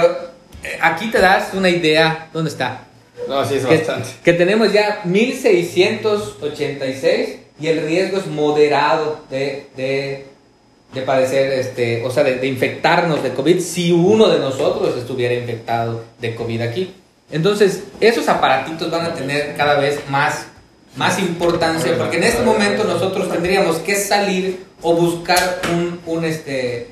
[0.62, 2.28] eh, aquí te das una idea.
[2.32, 2.84] ¿Dónde está?
[3.28, 4.08] No, sí es que, bastante.
[4.22, 10.26] que tenemos ya 1686 y el riesgo es moderado de, de,
[10.92, 15.34] de padecer, este, o sea, de, de infectarnos de COVID si uno de nosotros estuviera
[15.34, 16.94] infectado de COVID aquí.
[17.30, 20.46] Entonces, esos aparatitos van a tener cada vez más,
[20.96, 26.88] más importancia porque en este momento nosotros tendríamos que salir o buscar un, un, este,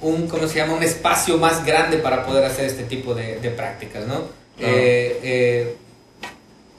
[0.00, 0.74] un, ¿cómo se llama?
[0.74, 4.22] Un espacio más grande para poder hacer este tipo de, de prácticas, ¿no?
[4.58, 5.76] Eh, eh,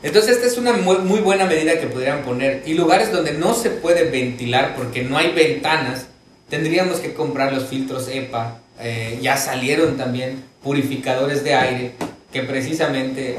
[0.03, 2.63] entonces esta es una muy, muy buena medida que podrían poner.
[2.65, 6.07] Y lugares donde no se puede ventilar porque no hay ventanas,
[6.49, 11.91] tendríamos que comprar los filtros EPA eh, ya salieron también purificadores de aire
[12.38, 13.38] que precisamente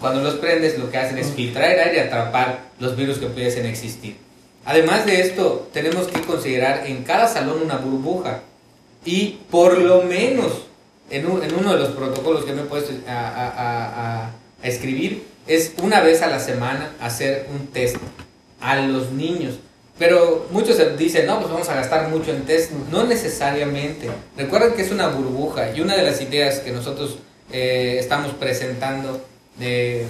[0.00, 3.26] cuando los prendes lo que hacen es filtrar el aire y atrapar los virus que
[3.26, 4.16] pudiesen existir.
[4.64, 8.40] Además de esto, tenemos que considerar en cada salón una burbuja
[9.04, 10.62] y por lo menos
[11.10, 14.30] en, uno de los protocolos que me he puesto a,
[14.62, 17.96] a escribir es una vez a la semana hacer un test
[18.58, 19.56] a los niños.
[19.98, 22.72] Pero muchos dicen, no, pues vamos a gastar mucho en test.
[22.90, 24.08] No necesariamente.
[24.34, 27.18] Recuerden que es una burbuja y una de las ideas que nosotros
[27.52, 29.24] eh, estamos presentando
[29.58, 30.06] de,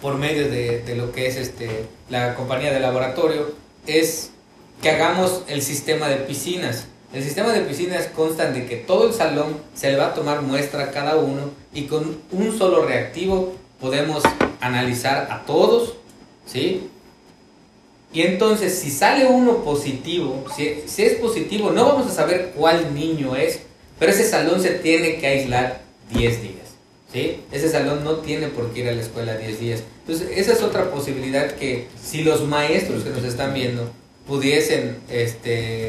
[0.00, 3.52] por medio de, de, lo que es este, la compañía de laboratorio
[3.86, 4.30] es
[4.82, 6.86] que hagamos el sistema de piscinas.
[7.12, 10.42] El sistema de piscinas consta de que todo el salón se le va a tomar
[10.42, 14.22] muestra a cada uno y con un solo reactivo podemos
[14.60, 15.94] analizar a todos,
[16.46, 16.90] ¿sí?
[18.12, 22.94] Y entonces, si sale uno positivo, si, si, es positivo, no vamos a saber cuál
[22.94, 23.60] niño es,
[23.98, 26.68] pero ese salón se tiene que aislar 10 días.
[27.12, 27.44] ¿sí?
[27.52, 29.82] Ese salón no tiene por qué ir a la escuela 10 días.
[30.00, 33.90] Entonces, esa es otra posibilidad que si los maestros que nos están viendo
[34.26, 35.88] pudiesen este,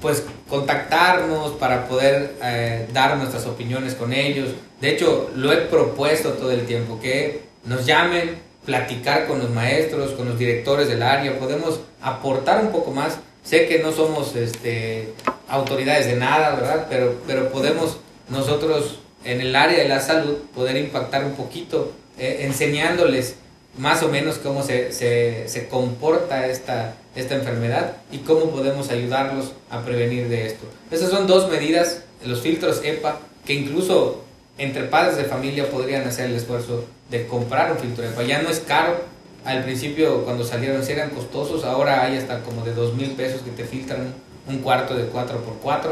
[0.00, 4.50] pues, contactarnos para poder eh, dar nuestras opiniones con ellos.
[4.80, 10.12] De hecho, lo he propuesto todo el tiempo, que nos llamen, platicar con los maestros,
[10.12, 13.18] con los directores del área, podemos aportar un poco más.
[13.44, 15.08] Sé que no somos este,
[15.48, 16.86] autoridades de nada, ¿verdad?
[16.88, 17.98] Pero, pero podemos
[18.28, 23.36] nosotros en el área de la salud poder impactar un poquito, eh, enseñándoles
[23.78, 29.52] más o menos cómo se, se, se, comporta esta, esta enfermedad y cómo podemos ayudarlos
[29.70, 30.66] a prevenir de esto.
[30.90, 34.22] Esas son dos medidas, los filtros EPA, que incluso
[34.58, 38.22] entre padres de familia podrían hacer el esfuerzo de comprar un filtro EPA.
[38.24, 39.12] Ya no es caro.
[39.44, 41.64] Al principio, cuando salieron, sí eran costosos.
[41.64, 44.14] Ahora hay hasta como de dos mil pesos que te filtran
[44.46, 45.90] un cuarto de 4x4.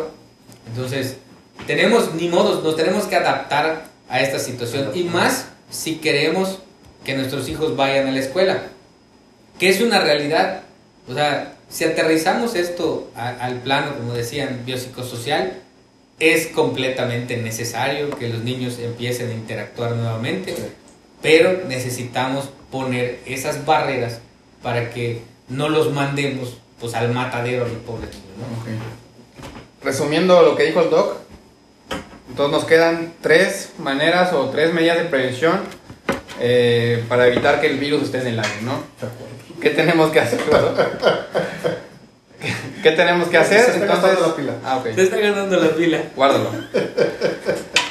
[0.68, 1.16] Entonces,
[1.66, 4.90] tenemos, ni modos, nos tenemos que adaptar a esta situación.
[4.94, 6.58] Y más si queremos
[7.04, 8.62] que nuestros hijos vayan a la escuela.
[9.58, 10.62] Que es una realidad.
[11.08, 15.62] O sea, si aterrizamos esto al plano, como decían, biopsicosocial,
[16.18, 20.54] es completamente necesario que los niños empiecen a interactuar nuevamente,
[21.22, 24.20] pero necesitamos poner esas barreras
[24.62, 28.82] para que no los mandemos pues al matadero a los pobres niños.
[29.82, 31.16] Resumiendo lo que dijo el doc,
[32.31, 35.61] entonces nos quedan tres maneras o tres medidas de prevención
[36.39, 38.85] eh, para evitar que el virus esté en el aire, ¿no?
[39.61, 40.41] ¿Qué tenemos que hacer?
[42.83, 43.64] ¿Qué tenemos que hacer?
[43.64, 44.53] Se está gastando la pila.
[44.64, 44.81] Ah.
[44.95, 46.03] Se está ganando la pila.
[46.14, 46.51] Guárdalo.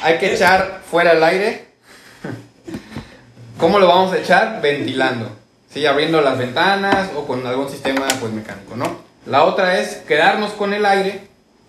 [0.02, 1.66] Hay que echar fuera el aire.
[3.58, 4.60] ¿Cómo lo vamos a echar?
[4.62, 5.30] Ventilando.
[5.72, 5.84] ¿Sí?
[5.86, 9.02] Abriendo las ventanas o con algún sistema pues, mecánico, ¿no?
[9.26, 11.28] La otra es quedarnos con el aire,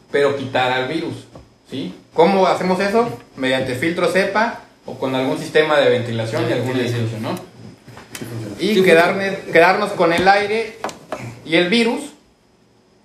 [0.09, 1.28] pero quitar al virus.
[1.69, 1.93] ¿Sí?
[2.14, 3.07] ¿Cómo hacemos eso?
[3.38, 7.36] Mediante filtro cepa o con algún sistema de ventilación y algún edificio, ¿no?
[8.59, 10.78] Y quedarnos, quedarnos con el aire
[11.45, 12.12] y el virus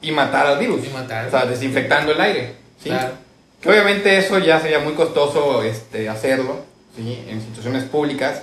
[0.03, 0.85] y matar al virus.
[0.85, 1.27] Y matar.
[1.27, 2.55] O sea, desinfectando el aire.
[2.83, 2.91] ¿sí?
[2.91, 3.15] Claro.
[3.61, 6.65] Que obviamente eso ya sería muy costoso este, hacerlo
[6.97, 7.25] ¿sí?
[7.29, 8.43] en instituciones públicas.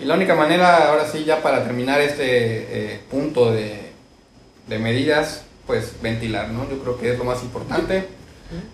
[0.00, 2.24] Y la única manera, ahora sí, ya para terminar este
[2.94, 3.92] eh, punto de,
[4.66, 6.68] de medidas, pues ventilar, ¿no?
[6.68, 8.06] Yo creo que es lo más importante.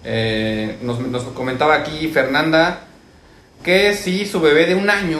[0.04, 2.80] Eh, nos, nos comentaba aquí Fernanda
[3.62, 5.18] que si su bebé de un año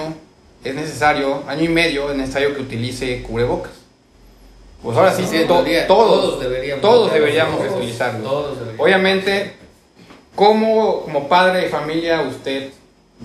[0.64, 3.72] es necesario, año y medio, es necesario que utilice cubrebocas.
[4.82, 6.82] Pues ahora sí, Sí, to- debería- todos, todos deberíamos.
[6.82, 8.20] todos deberíamos Todos, utilizarlo.
[8.28, 8.80] todos deberíamos.
[8.84, 9.52] Obviamente,
[10.34, 12.70] como, como padre de familia usted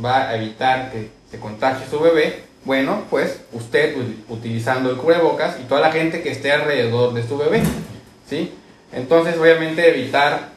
[0.04, 2.42] va a evitar que se contagie su bebé?
[2.66, 3.96] Bueno, pues usted
[4.30, 7.62] utilizando el cubrebocas y toda la gente que esté alrededor de su bebé,
[8.28, 8.52] ¿sí?
[8.94, 10.53] Entonces, obviamente, evitar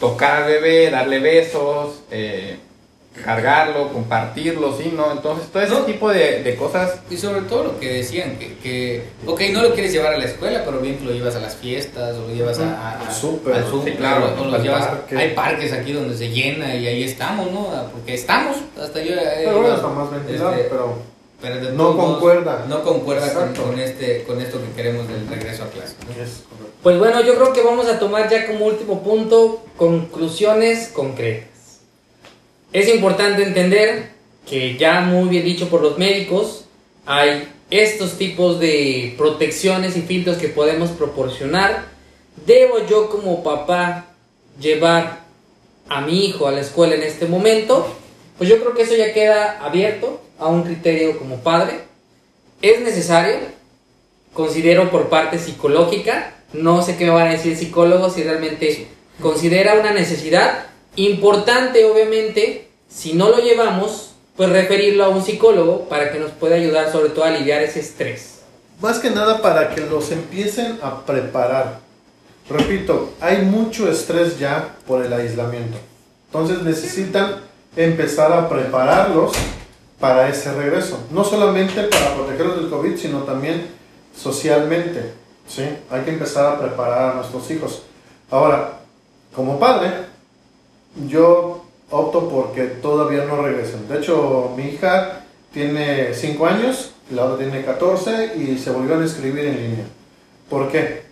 [0.00, 2.56] tocar al bebé, darle besos, eh,
[3.24, 4.92] cargarlo, compartirlo, ¿sí?
[4.94, 5.12] ¿No?
[5.12, 5.80] Entonces, todo ese No.
[5.84, 9.72] tipo de, de cosas Y sobre todo lo que decían, que, que, ok, no lo
[9.72, 12.34] quieres llevar a la escuela, pero bien que lo llevas a las fiestas, o lo
[12.34, 15.16] llevas a, a- a- Al sí, claro, o lo llevas- parque.
[15.16, 17.68] hay parques aquí donde se llena y ahí estamos, ¿no?
[17.92, 19.14] Porque estamos, hasta yo...
[19.14, 20.98] eh, Pero bueno, iba, está más ventilado, este, pero
[21.44, 22.64] pero de no concuerda.
[22.70, 25.94] No concuerda con, este, con esto que queremos del regreso a clase.
[26.82, 31.80] Pues bueno, yo creo que vamos a tomar ya como último punto conclusiones concretas.
[32.72, 34.08] Es importante entender
[34.46, 36.64] que ya muy bien dicho por los médicos,
[37.04, 41.84] hay estos tipos de protecciones y filtros que podemos proporcionar.
[42.46, 44.06] ¿Debo yo como papá
[44.58, 45.24] llevar
[45.90, 47.86] a mi hijo a la escuela en este momento?
[48.38, 51.80] Pues yo creo que eso ya queda abierto a un criterio como padre.
[52.62, 53.54] ¿Es necesario?
[54.34, 56.34] considero por parte psicológica.
[56.52, 58.88] No sé qué me van a decir psicólogos si realmente
[59.20, 60.66] considera una necesidad
[60.96, 66.56] importante, obviamente, si no lo llevamos, pues referirlo a un psicólogo para que nos pueda
[66.56, 68.40] ayudar sobre todo a aliviar ese estrés.
[68.80, 71.80] Más que nada para que los empiecen a preparar.
[72.48, 75.78] Repito, hay mucho estrés ya por el aislamiento.
[76.26, 77.36] Entonces necesitan
[77.76, 79.32] empezar a prepararlos
[80.04, 80.98] para ese regreso.
[81.10, 83.68] No solamente para protegerlos del COVID, sino también
[84.14, 85.12] socialmente.
[85.48, 85.62] ¿sí?
[85.90, 87.84] Hay que empezar a preparar a nuestros hijos.
[88.30, 88.80] Ahora,
[89.34, 89.92] como padre,
[91.08, 93.88] yo opto porque todavía no regresen.
[93.88, 95.24] De hecho, mi hija
[95.54, 99.86] tiene 5 años, la otra tiene 14 y se volvió a inscribir en línea.
[100.50, 101.04] ¿Por qué?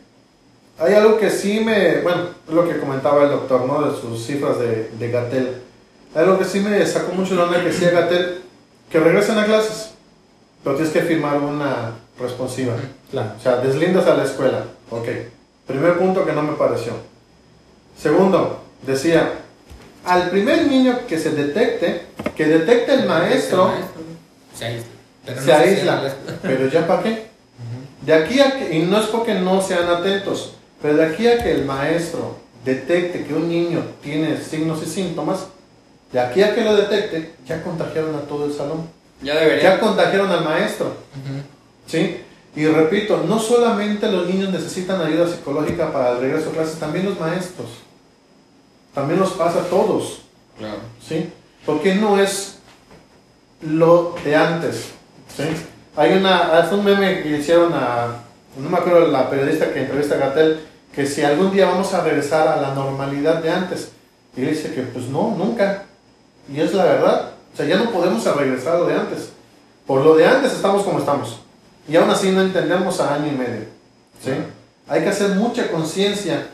[0.78, 3.90] Hay algo que sí me, bueno, es lo que comentaba el doctor, ¿no?
[3.90, 5.62] De sus cifras de, de Gatel.
[6.14, 8.41] Hay algo que sí me sacó mucho la onda que decía Gatel,
[8.93, 9.93] que regresen a clases,
[10.62, 12.74] pero tienes que firmar una responsiva.
[13.11, 13.32] Claro.
[13.38, 14.64] O sea, deslindas a la escuela.
[14.90, 15.09] Ok.
[15.66, 16.93] Primer punto que no me pareció.
[17.99, 19.32] Segundo, decía,
[20.05, 22.03] al primer niño que se detecte,
[22.36, 23.72] que detecte el maestro,
[24.55, 24.86] Se aísla.
[25.24, 26.14] Pero no se aísla.
[26.43, 27.26] Pero ya para qué?
[28.03, 31.40] De aquí a que, y no es porque no sean atentos, pero de aquí a
[31.40, 32.34] que el maestro
[32.64, 35.47] detecte que un niño tiene signos y síntomas,
[36.12, 38.88] de aquí a que lo detecte, ya contagiaron a todo el salón.
[39.22, 39.62] Ya debería.
[39.62, 40.94] Ya contagiaron al maestro.
[41.86, 42.22] ¿Sí?
[42.54, 47.06] Y repito, no solamente los niños necesitan ayuda psicológica para el regreso a clases, también
[47.06, 47.68] los maestros.
[48.94, 50.22] También nos pasa a todos.
[50.58, 50.80] Claro.
[51.06, 51.30] ¿Sí?
[51.64, 52.58] Porque no es
[53.62, 54.90] lo de antes.
[55.34, 55.44] ¿Sí?
[55.96, 58.22] Hay una, hace un meme que hicieron a,
[58.58, 60.60] no me acuerdo la periodista que entrevista a Gatel,
[60.94, 63.92] que si algún día vamos a regresar a la normalidad de antes.
[64.36, 65.84] Y él dice que pues no, nunca.
[66.51, 67.32] Y es la verdad.
[67.53, 69.30] O sea, ya no podemos regresar a lo de antes.
[69.86, 71.40] Por lo de antes estamos como estamos.
[71.88, 73.66] Y aún así no entendemos a año y medio.
[74.22, 74.30] ¿sí?
[74.88, 76.47] Hay que hacer mucha conciencia.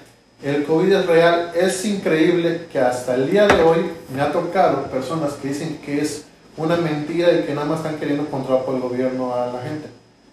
[0.43, 1.53] El COVID es real.
[1.55, 6.01] Es increíble que hasta el día de hoy me ha tocado personas que dicen que
[6.01, 6.25] es
[6.57, 9.89] una mentira y que nada más están queriendo controlar por el gobierno a la gente.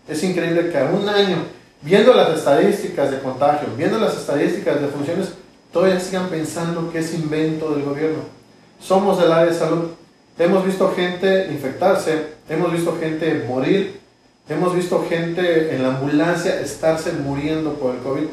[0.07, 1.37] Es increíble que a un año,
[1.81, 5.29] viendo las estadísticas de contagio, viendo las estadísticas de funciones,
[5.71, 8.34] todavía sigan pensando que es invento del gobierno.
[8.85, 9.89] Somos del área de salud.
[10.37, 13.99] Hemos visto gente infectarse, hemos visto gente morir,
[14.47, 18.27] hemos visto gente en la ambulancia estarse muriendo por el COVID.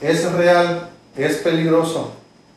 [0.00, 2.10] Es real, es peligroso.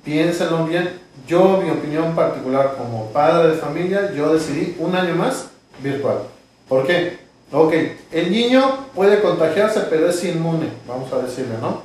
[0.04, 0.90] Piénsenlo bien.
[1.28, 5.50] Yo, mi opinión particular como padre de familia, yo decidí un año más
[5.84, 6.22] virtual.
[6.68, 7.20] ¿Por qué?
[7.52, 7.74] Ok,
[8.12, 11.84] el niño puede contagiarse, pero es inmune, vamos a decirle, ¿no?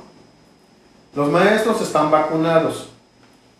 [1.13, 2.94] Los maestros están vacunados.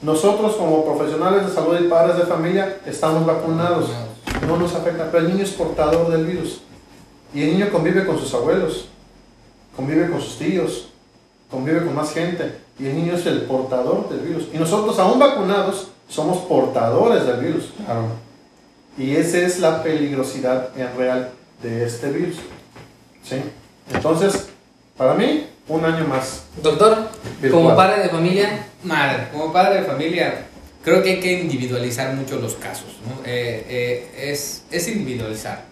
[0.05, 3.89] Nosotros como profesionales de salud y padres de familia estamos vacunados.
[4.47, 6.61] No nos afecta, pero el niño es portador del virus.
[7.33, 8.87] Y el niño convive con sus abuelos,
[9.75, 10.89] convive con sus tíos,
[11.49, 12.55] convive con más gente.
[12.77, 14.47] Y el niño es el portador del virus.
[14.53, 17.73] Y nosotros, aún vacunados, somos portadores del virus.
[17.83, 18.03] Claro.
[18.99, 21.31] Y esa es la peligrosidad en real
[21.63, 22.35] de este virus.
[23.23, 23.37] ¿Sí?
[23.91, 24.49] Entonces,
[24.97, 26.43] para mí, un año más.
[26.61, 27.09] Doctor.
[27.51, 30.45] Como padre de familia, Madre, como padre de familia,
[30.83, 32.97] creo que hay que individualizar mucho los casos.
[33.05, 33.21] ¿no?
[33.25, 35.63] Eh, eh, es, es individualizar.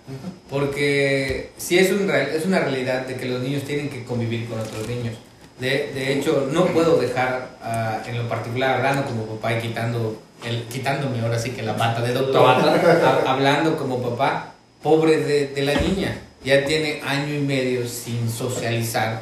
[0.50, 4.48] Porque sí es, un real- es una realidad de que los niños tienen que convivir
[4.48, 5.16] con otros niños.
[5.60, 10.20] De, de hecho, no puedo dejar, ah, en lo particular, hablando como papá y quitando
[10.46, 15.48] el, quitándome ahora sí que la bata de doctor, hab- hablando como papá, pobre de,
[15.48, 16.18] de la niña.
[16.44, 19.22] Ya tiene año y medio sin socializar.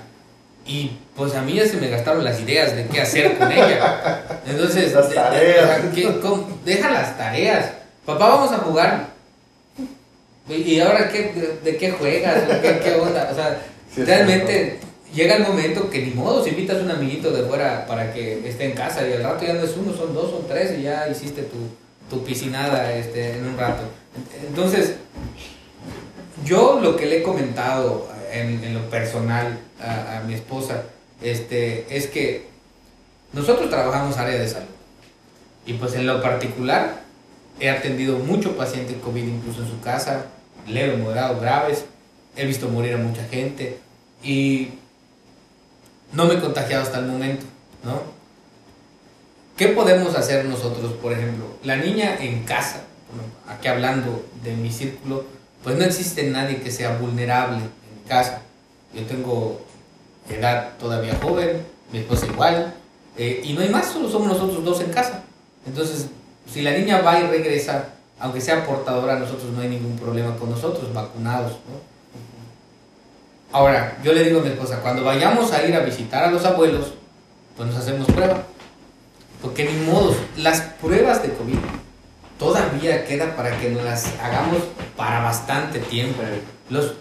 [0.65, 4.21] Y pues a mí ya se me gastaron las ideas de qué hacer con ella.
[4.47, 5.81] Entonces, Las de- de- tareas.
[6.65, 7.71] deja las tareas.
[8.05, 9.07] Papá, vamos a jugar.
[10.49, 12.43] ¿Y ahora qué, de, qué juegas?
[12.61, 13.29] ¿Qué, qué onda?
[13.31, 13.61] O sea,
[13.93, 14.79] Sí, realmente
[15.13, 18.47] llega el momento que ni modo, si invitas a un amiguito de fuera para que
[18.47, 20.83] esté en casa y al rato ya no es uno, son dos, son tres y
[20.83, 21.57] ya hiciste tu,
[22.09, 23.83] tu piscinada este, en un rato.
[24.47, 24.93] Entonces,
[26.45, 30.83] yo lo que le he comentado en, en lo personal a, a mi esposa
[31.21, 32.47] este, es que
[33.33, 34.67] nosotros trabajamos área de salud
[35.65, 37.01] y pues en lo particular
[37.59, 40.25] he atendido mucho paciente COVID incluso en su casa,
[40.67, 41.85] leve, moderado, graves,
[42.35, 43.77] he visto morir a mucha gente
[44.23, 44.69] y
[46.13, 47.45] no me he contagiado hasta el momento,
[47.83, 48.01] ¿no?
[49.55, 51.45] ¿Qué podemos hacer nosotros, por ejemplo?
[51.63, 52.81] La niña en casa,
[53.47, 55.25] aquí hablando de mi círculo,
[55.63, 58.41] pues no existe nadie que sea vulnerable en casa.
[58.95, 59.61] Yo tengo
[60.35, 62.73] edad todavía joven, mi esposa igual,
[63.17, 65.23] eh, y no hay más, solo somos nosotros dos en casa.
[65.65, 66.07] Entonces,
[66.51, 70.49] si la niña va y regresa, aunque sea portadora, nosotros no hay ningún problema con
[70.49, 71.91] nosotros, vacunados, ¿no?
[73.53, 76.45] Ahora, yo le digo a mi esposa, cuando vayamos a ir a visitar a los
[76.45, 76.93] abuelos,
[77.57, 78.43] pues nos hacemos prueba.
[79.41, 81.57] Porque ni modo, las pruebas de COVID
[82.39, 84.59] todavía queda para que nos las hagamos
[84.95, 86.21] para bastante tiempo.
[86.69, 86.93] Los,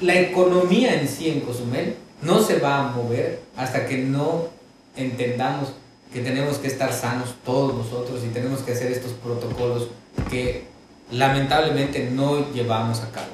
[0.00, 4.48] la economía en sí en Cozumel no se va a mover hasta que no
[4.96, 5.72] entendamos
[6.12, 9.88] que tenemos que estar sanos todos nosotros y tenemos que hacer estos protocolos
[10.30, 10.64] que
[11.10, 13.28] lamentablemente no llevamos a cabo.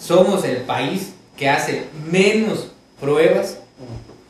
[0.00, 2.68] Somos el país que hace menos
[3.00, 3.58] pruebas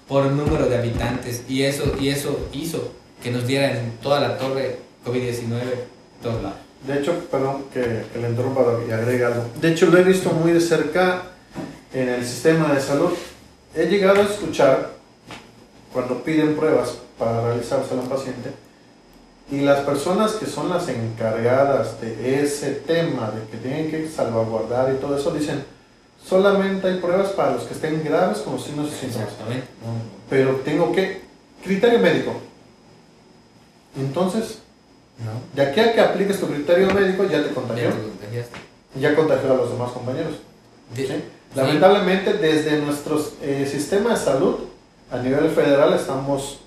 [0.09, 4.78] por número de habitantes y eso, y eso hizo que nos dieran toda la torre
[5.05, 5.61] COVID-19
[6.22, 6.59] todos lados.
[6.87, 9.45] De hecho, perdón que, que le interrumpa y agregue algo.
[9.61, 11.22] De hecho, lo he visto muy de cerca
[11.93, 13.12] en el sistema de salud.
[13.76, 14.90] He llegado a escuchar
[15.92, 18.50] cuando piden pruebas para realizarse a un paciente
[19.50, 24.92] y las personas que son las encargadas de ese tema, de que tienen que salvaguardar
[24.92, 25.62] y todo eso, dicen,
[26.24, 29.28] solamente hay pruebas para los que estén graves con los signos y síntomas.
[30.28, 31.20] Pero tengo que,
[31.62, 32.32] criterio médico.
[33.96, 34.58] Entonces,
[35.18, 35.30] No.
[35.54, 37.90] de aquí a que apliques tu criterio médico, ya te contagió.
[38.32, 40.34] Ya te ya contagió a los demás compañeros.
[40.94, 41.24] De- ¿sí?
[41.57, 44.57] Lamentablemente, desde nuestro eh, sistema de salud,
[45.11, 46.59] a nivel federal, estamos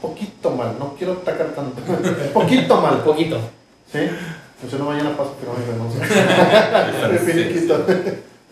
[0.00, 0.76] poquito mal.
[0.78, 1.80] No quiero atacar tanto.
[2.34, 2.98] poquito mal.
[3.02, 3.38] Poquito.
[3.90, 4.00] ¿Sí?
[4.60, 5.64] Pues yo no mañana paso que no me.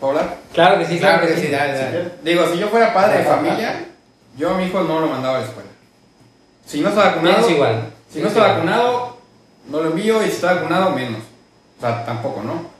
[0.01, 0.38] ¿Puedo hablar?
[0.53, 2.11] Claro que sí, Claro que sí, dale, dale.
[2.24, 3.84] Digo, si yo fuera padre de familia,
[4.36, 5.68] yo a mi hijo no lo mandaba a la escuela.
[6.66, 7.90] Si no está vacunado, igual.
[8.11, 9.18] si no está vacunado,
[9.68, 11.20] no lo envío y si está vacunado, menos.
[11.78, 12.72] O sea, tampoco, ¿no?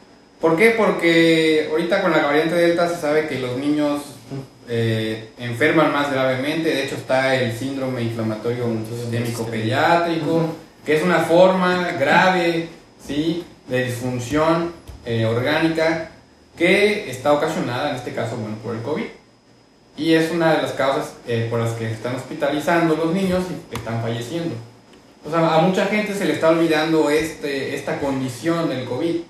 [0.43, 0.71] ¿Por qué?
[0.71, 4.03] Porque ahorita con la variante Delta se sabe que los niños
[4.69, 6.69] eh, enferman más gravemente.
[6.69, 12.69] De hecho, está el síndrome inflamatorio sistémico pediátrico, que es una forma grave
[13.07, 13.45] ¿sí?
[13.69, 14.73] de disfunción
[15.07, 16.11] eh, orgánica
[16.59, 19.05] que está ocasionada, en este caso, bueno, por el COVID.
[19.97, 23.77] Y es una de las causas eh, por las que están hospitalizando los niños y
[23.77, 24.57] están falleciendo.
[25.25, 29.21] O sea, a mucha gente se le está olvidando este, esta condición del COVID.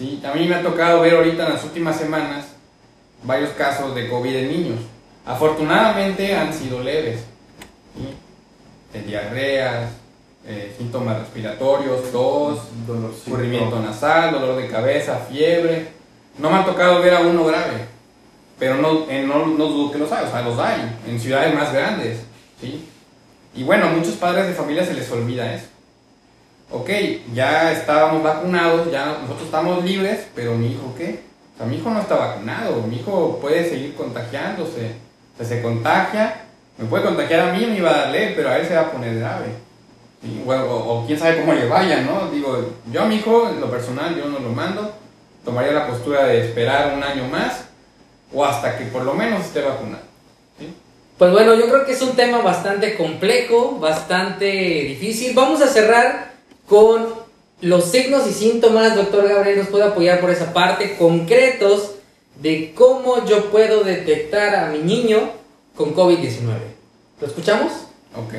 [0.00, 0.20] ¿Sí?
[0.24, 2.46] A mí me ha tocado ver ahorita en las últimas semanas
[3.22, 4.80] varios casos de COVID en niños.
[5.26, 7.20] Afortunadamente han sido leves.
[7.94, 8.98] ¿sí?
[9.06, 9.90] Diarreas,
[10.46, 13.80] eh, síntomas respiratorios, tos, Dolorcito.
[13.80, 15.88] nasal, dolor de cabeza, fiebre.
[16.38, 17.84] No me ha tocado ver a uno grave,
[18.58, 21.54] pero no, eh, no, no dudo que los hay, o sea, los hay en ciudades
[21.54, 22.20] más grandes,
[22.60, 22.88] ¿sí?
[23.54, 25.66] Y bueno, a muchos padres de familia se les olvida eso.
[26.72, 26.88] Ok,
[27.34, 31.20] ya estábamos vacunados, ya nosotros estamos libres, pero mi hijo qué?
[31.54, 34.92] O sea, mi hijo no está vacunado, mi hijo puede seguir contagiándose.
[35.34, 36.42] O sea, se contagia,
[36.78, 38.92] me puede contagiar a mí, me iba a darle, pero a él se va a
[38.92, 39.46] poner grave.
[40.44, 42.30] Bueno, o, o quién sabe cómo le vaya, ¿no?
[42.30, 44.92] Digo, yo a mi hijo, en lo personal, yo no lo mando,
[45.44, 47.64] tomaría la postura de esperar un año más
[48.32, 50.04] o hasta que por lo menos esté vacunado.
[50.58, 50.72] ¿sí?
[51.18, 55.34] Pues bueno, yo creo que es un tema bastante complejo, bastante difícil.
[55.34, 56.29] Vamos a cerrar
[56.70, 57.08] con
[57.60, 58.94] los signos y síntomas.
[58.94, 61.96] Doctor Gabriel nos puede apoyar por esa parte, concretos
[62.40, 65.18] de cómo yo puedo detectar a mi niño
[65.76, 66.46] con COVID-19.
[67.20, 67.72] ¿Lo escuchamos?
[68.14, 68.34] Ok.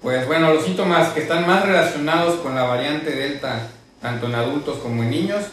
[0.00, 3.68] Pues bueno, los síntomas que están más relacionados con la variante Delta,
[4.00, 5.44] tanto en adultos como en niños,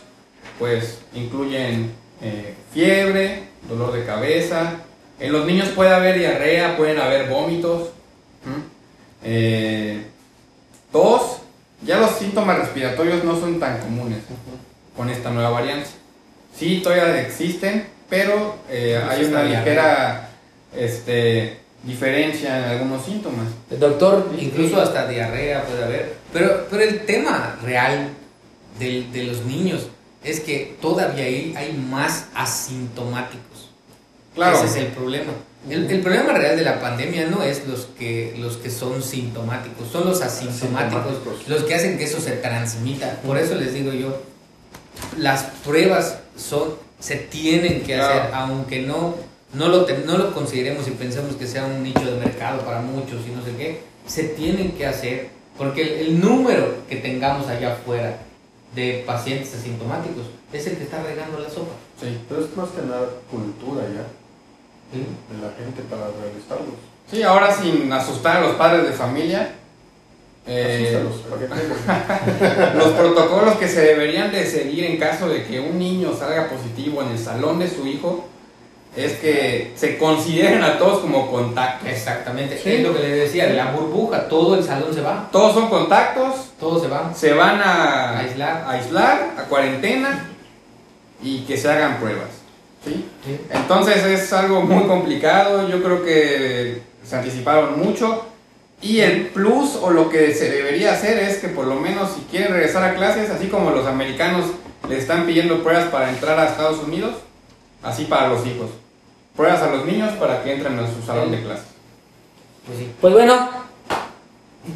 [0.59, 1.91] pues incluyen
[2.21, 4.81] eh, fiebre, dolor de cabeza.
[5.19, 7.89] En los niños puede haber diarrea, pueden haber vómitos,
[8.45, 8.63] ¿m?
[9.23, 10.05] eh,
[10.91, 11.36] tos.
[11.83, 14.19] Ya los síntomas respiratorios no son tan comunes
[14.95, 15.89] con esta nueva variante.
[16.57, 20.29] Sí, todavía existen, pero eh, hay una ligera
[20.75, 23.47] este, diferencia en algunos síntomas.
[23.69, 26.15] Doctor, Incluso hasta diarrea puede haber.
[26.33, 28.09] Pero, pero el tema real
[28.79, 29.87] del- de, los niños
[30.23, 33.69] es que todavía hay, hay más asintomáticos.
[34.33, 34.57] Claro.
[34.57, 35.31] Ese es el problema.
[35.69, 39.87] El, el problema real de la pandemia no es los que, los que son sintomáticos,
[39.91, 41.47] son los asintomáticos, Asintomáticos.
[41.49, 43.19] los que hacen que eso se transmita.
[43.25, 44.21] Por eso les digo yo,
[45.17, 48.19] las pruebas son, se tienen que Claro.
[48.21, 49.15] hacer, aunque no,
[49.53, 52.79] no, lo, te- no lo consideremos y pensemos que sea un nicho de mercado para
[52.81, 57.47] muchos y no sé qué, se tienen que hacer, porque el, el número que tengamos
[57.47, 58.19] allá afuera
[58.73, 61.73] de pacientes asintomáticos es el que está regando la sopa.
[61.99, 62.17] Sí.
[62.29, 64.05] Pero es más que nada cultura ya
[64.91, 66.75] de la gente para realizarlos.
[67.09, 69.51] Sí, ahora sin asustar a los padres de familia,
[70.45, 71.03] eh,
[72.75, 77.01] los protocolos que se deberían de seguir en caso de que un niño salga positivo
[77.01, 78.25] en el salón de su hijo
[78.95, 81.87] es que se consideren a todos como contactos.
[81.89, 82.71] Exactamente, Sí.
[82.75, 85.69] es lo que les decía, de la burbuja, todo el salón se va, Todos son
[85.69, 87.13] contactos, todo se va.
[87.13, 88.63] se van a Aislar.
[88.65, 90.29] a, aislar, a cuarentena
[91.21, 92.29] y que se hagan pruebas.
[92.85, 93.05] ¿Sí?
[93.25, 93.39] Sí.
[93.49, 98.25] Entonces es algo muy complicado, yo creo que se anticiparon mucho
[98.81, 102.21] Y el plus o lo que se debería hacer es que por lo menos si
[102.29, 104.45] quieren regresar a clases, así como los americanos
[104.87, 107.15] le están pidiendo pruebas para entrar a Estados Unidos,
[107.81, 108.69] así para los hijos.
[109.35, 111.65] Pruebas a los niños para que entren a su salón de clases.
[112.67, 112.91] Pues sí.
[113.01, 113.49] Pues bueno,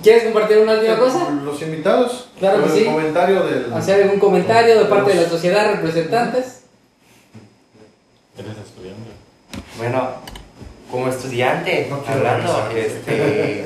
[0.01, 1.29] ¿quieres compartir una última cosa?
[1.29, 2.29] Los invitados.
[2.39, 2.85] Claro que sí.
[2.85, 3.71] comentario del.
[3.73, 6.60] ¿Hacer algún comentario de parte de la sociedad, representantes?
[8.45, 9.11] Eres estudiante.
[9.77, 10.09] Bueno,
[10.89, 13.65] como estudiante, No hablando, este,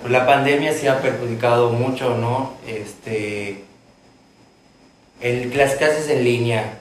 [0.00, 2.54] pues la pandemia sí ha perjudicado mucho, ¿no?
[2.66, 3.64] Este,
[5.20, 6.78] el, las clases en línea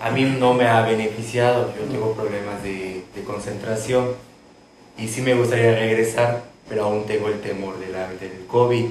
[0.00, 4.14] a mí no me ha beneficiado, yo tengo problemas de, de concentración
[4.96, 8.86] y sí me gustaría regresar, pero aún tengo el temor de la, del COVID.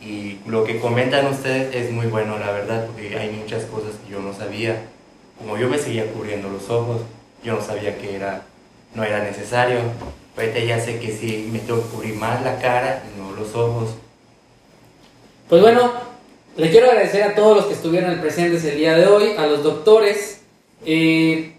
[0.00, 4.12] Y lo que comentan ustedes es muy bueno, la verdad, porque hay muchas cosas que
[4.12, 4.82] yo no sabía.
[5.38, 7.02] Como yo me seguía cubriendo los ojos,
[7.42, 8.42] yo no sabía que era,
[8.94, 9.78] no era necesario.
[10.36, 13.54] Ahorita ya sé que sí, me tengo que cubrir más la cara y no los
[13.54, 13.90] ojos.
[15.48, 15.92] Pues bueno,
[16.56, 19.62] le quiero agradecer a todos los que estuvieron presentes el día de hoy, a los
[19.62, 20.40] doctores.
[20.86, 21.56] Eh,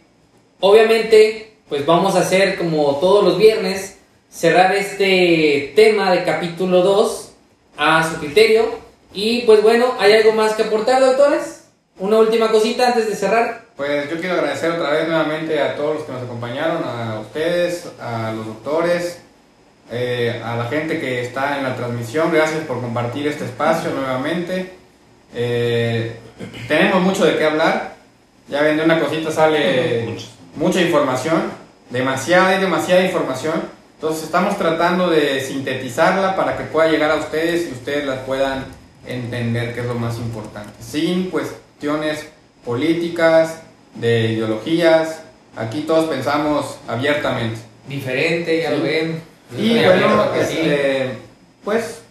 [0.60, 3.98] obviamente, pues vamos a hacer como todos los viernes,
[4.30, 7.32] cerrar este tema de capítulo 2
[7.78, 8.66] a su criterio.
[9.14, 11.66] Y pues bueno, ¿hay algo más que aportar, doctores?
[12.00, 13.65] Una última cosita antes de cerrar.
[13.76, 17.92] Pues yo quiero agradecer otra vez nuevamente a todos los que nos acompañaron, a ustedes,
[18.00, 19.20] a los doctores,
[19.92, 22.32] eh, a la gente que está en la transmisión.
[22.32, 24.72] Gracias por compartir este espacio nuevamente.
[25.34, 26.16] Eh,
[26.70, 27.96] tenemos mucho de qué hablar.
[28.48, 30.16] Ya ven, de una cosita sale
[30.56, 31.52] mucha información,
[31.90, 33.56] demasiada y demasiada información.
[33.96, 38.68] Entonces estamos tratando de sintetizarla para que pueda llegar a ustedes y ustedes la puedan
[39.06, 40.72] entender, que es lo más importante.
[40.82, 42.26] Sin cuestiones
[42.66, 43.62] políticas,
[43.96, 45.22] de ideologías.
[45.56, 47.60] Aquí todos pensamos abiertamente.
[47.88, 48.76] Diferente, ya Sí.
[48.78, 49.22] lo ven.
[49.58, 50.58] Y bueno, abierto que sí.
[50.60, 51.10] este,
[51.64, 52.02] pues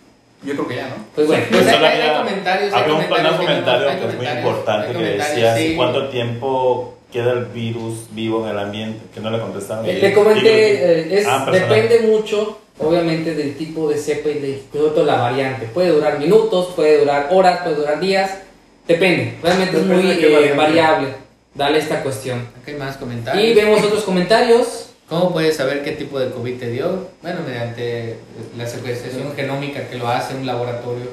[0.45, 0.95] yo creo que ya, ¿no?
[1.15, 3.97] Pues bueno, Pues hay- hay había- comentarios, hay había un, comentarios un que comentario hay
[3.99, 4.99] que es muy importante hay que
[5.35, 5.75] decía sí.
[5.77, 9.85] cuánto tiempo queda el virus vivo en el ambiente, que no le contestaron.
[9.87, 14.63] Eh, Le comenté, eh, es, Ah, depende mucho, obviamente, del tipo de cepa y de
[14.73, 15.67] de la variante.
[15.67, 18.39] Puede durar minutos, puede durar horas, puede durar días,
[18.87, 19.35] depende.
[19.43, 21.09] Realmente Depende es muy eh, variable.
[21.55, 22.47] Dale esta cuestión.
[22.61, 23.45] Aquí hay más comentarios.
[23.45, 24.91] Y vemos otros comentarios.
[25.09, 27.09] ¿Cómo puedes saber qué tipo de COVID te dio?
[27.23, 28.17] Bueno, mediante
[28.57, 31.07] la secuenciación genómica que lo hace un laboratorio,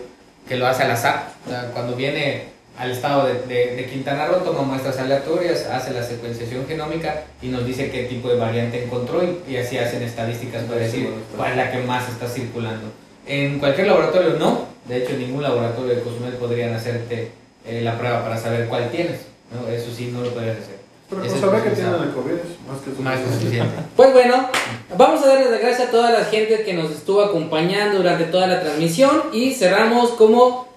[0.48, 1.34] que lo hace al azar.
[1.46, 2.44] O sea, cuando viene
[2.78, 7.48] al estado de, de- de Quintana Roo, toma muestras aleatorias, hace la secuenciación genómica y
[7.50, 11.52] nos dice qué tipo de variante encontró y, y así hacen estadísticas para decir cuál
[11.52, 12.88] es la que más está circulando.
[13.28, 17.30] En cualquier laboratorio no, de hecho en ningún laboratorio de Cozumel podrían hacerte
[17.66, 19.22] eh, la prueba para saber cuál tienes.
[19.54, 19.68] ¿no?
[19.72, 20.82] Eso sí, no lo podrías hacer.
[21.10, 21.98] Pero Ese pues es saber que utilizado.
[21.98, 23.40] tienen el COVID es más que Más que suficiente.
[23.46, 23.76] suficiente.
[23.98, 24.50] Pues bueno,
[24.98, 28.48] vamos a darles las gracias a toda la gente que nos estuvo acompañando durante toda
[28.48, 30.70] la transmisión y cerramos como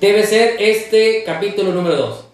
[0.00, 2.24] debe ser este capítulo número 2.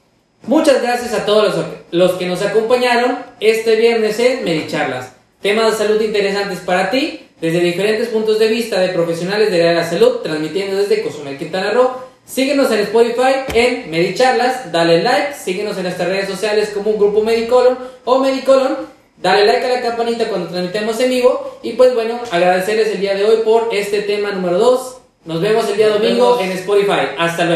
[0.46, 5.12] Muchas gracias a todos los, los que nos acompañaron este viernes en Medicharlas.
[5.40, 9.88] Temas de salud interesantes para ti, desde diferentes puntos de vista de profesionales de la
[9.88, 11.90] salud, transmitiendo desde Cozumel, Quintana Roo.
[12.27, 17.22] Síguenos en Spotify en Medicharlas, dale like, síguenos en nuestras redes sociales como un grupo
[17.22, 18.77] Medicolon o Medicolon.
[19.16, 21.59] Dale like a la campanita cuando transmitamos en vivo.
[21.62, 24.97] Y pues bueno, agradecerles el día de hoy por este tema número 2.
[25.24, 27.14] Nos vemos el día domingo en Spotify.
[27.16, 27.55] Hasta luego.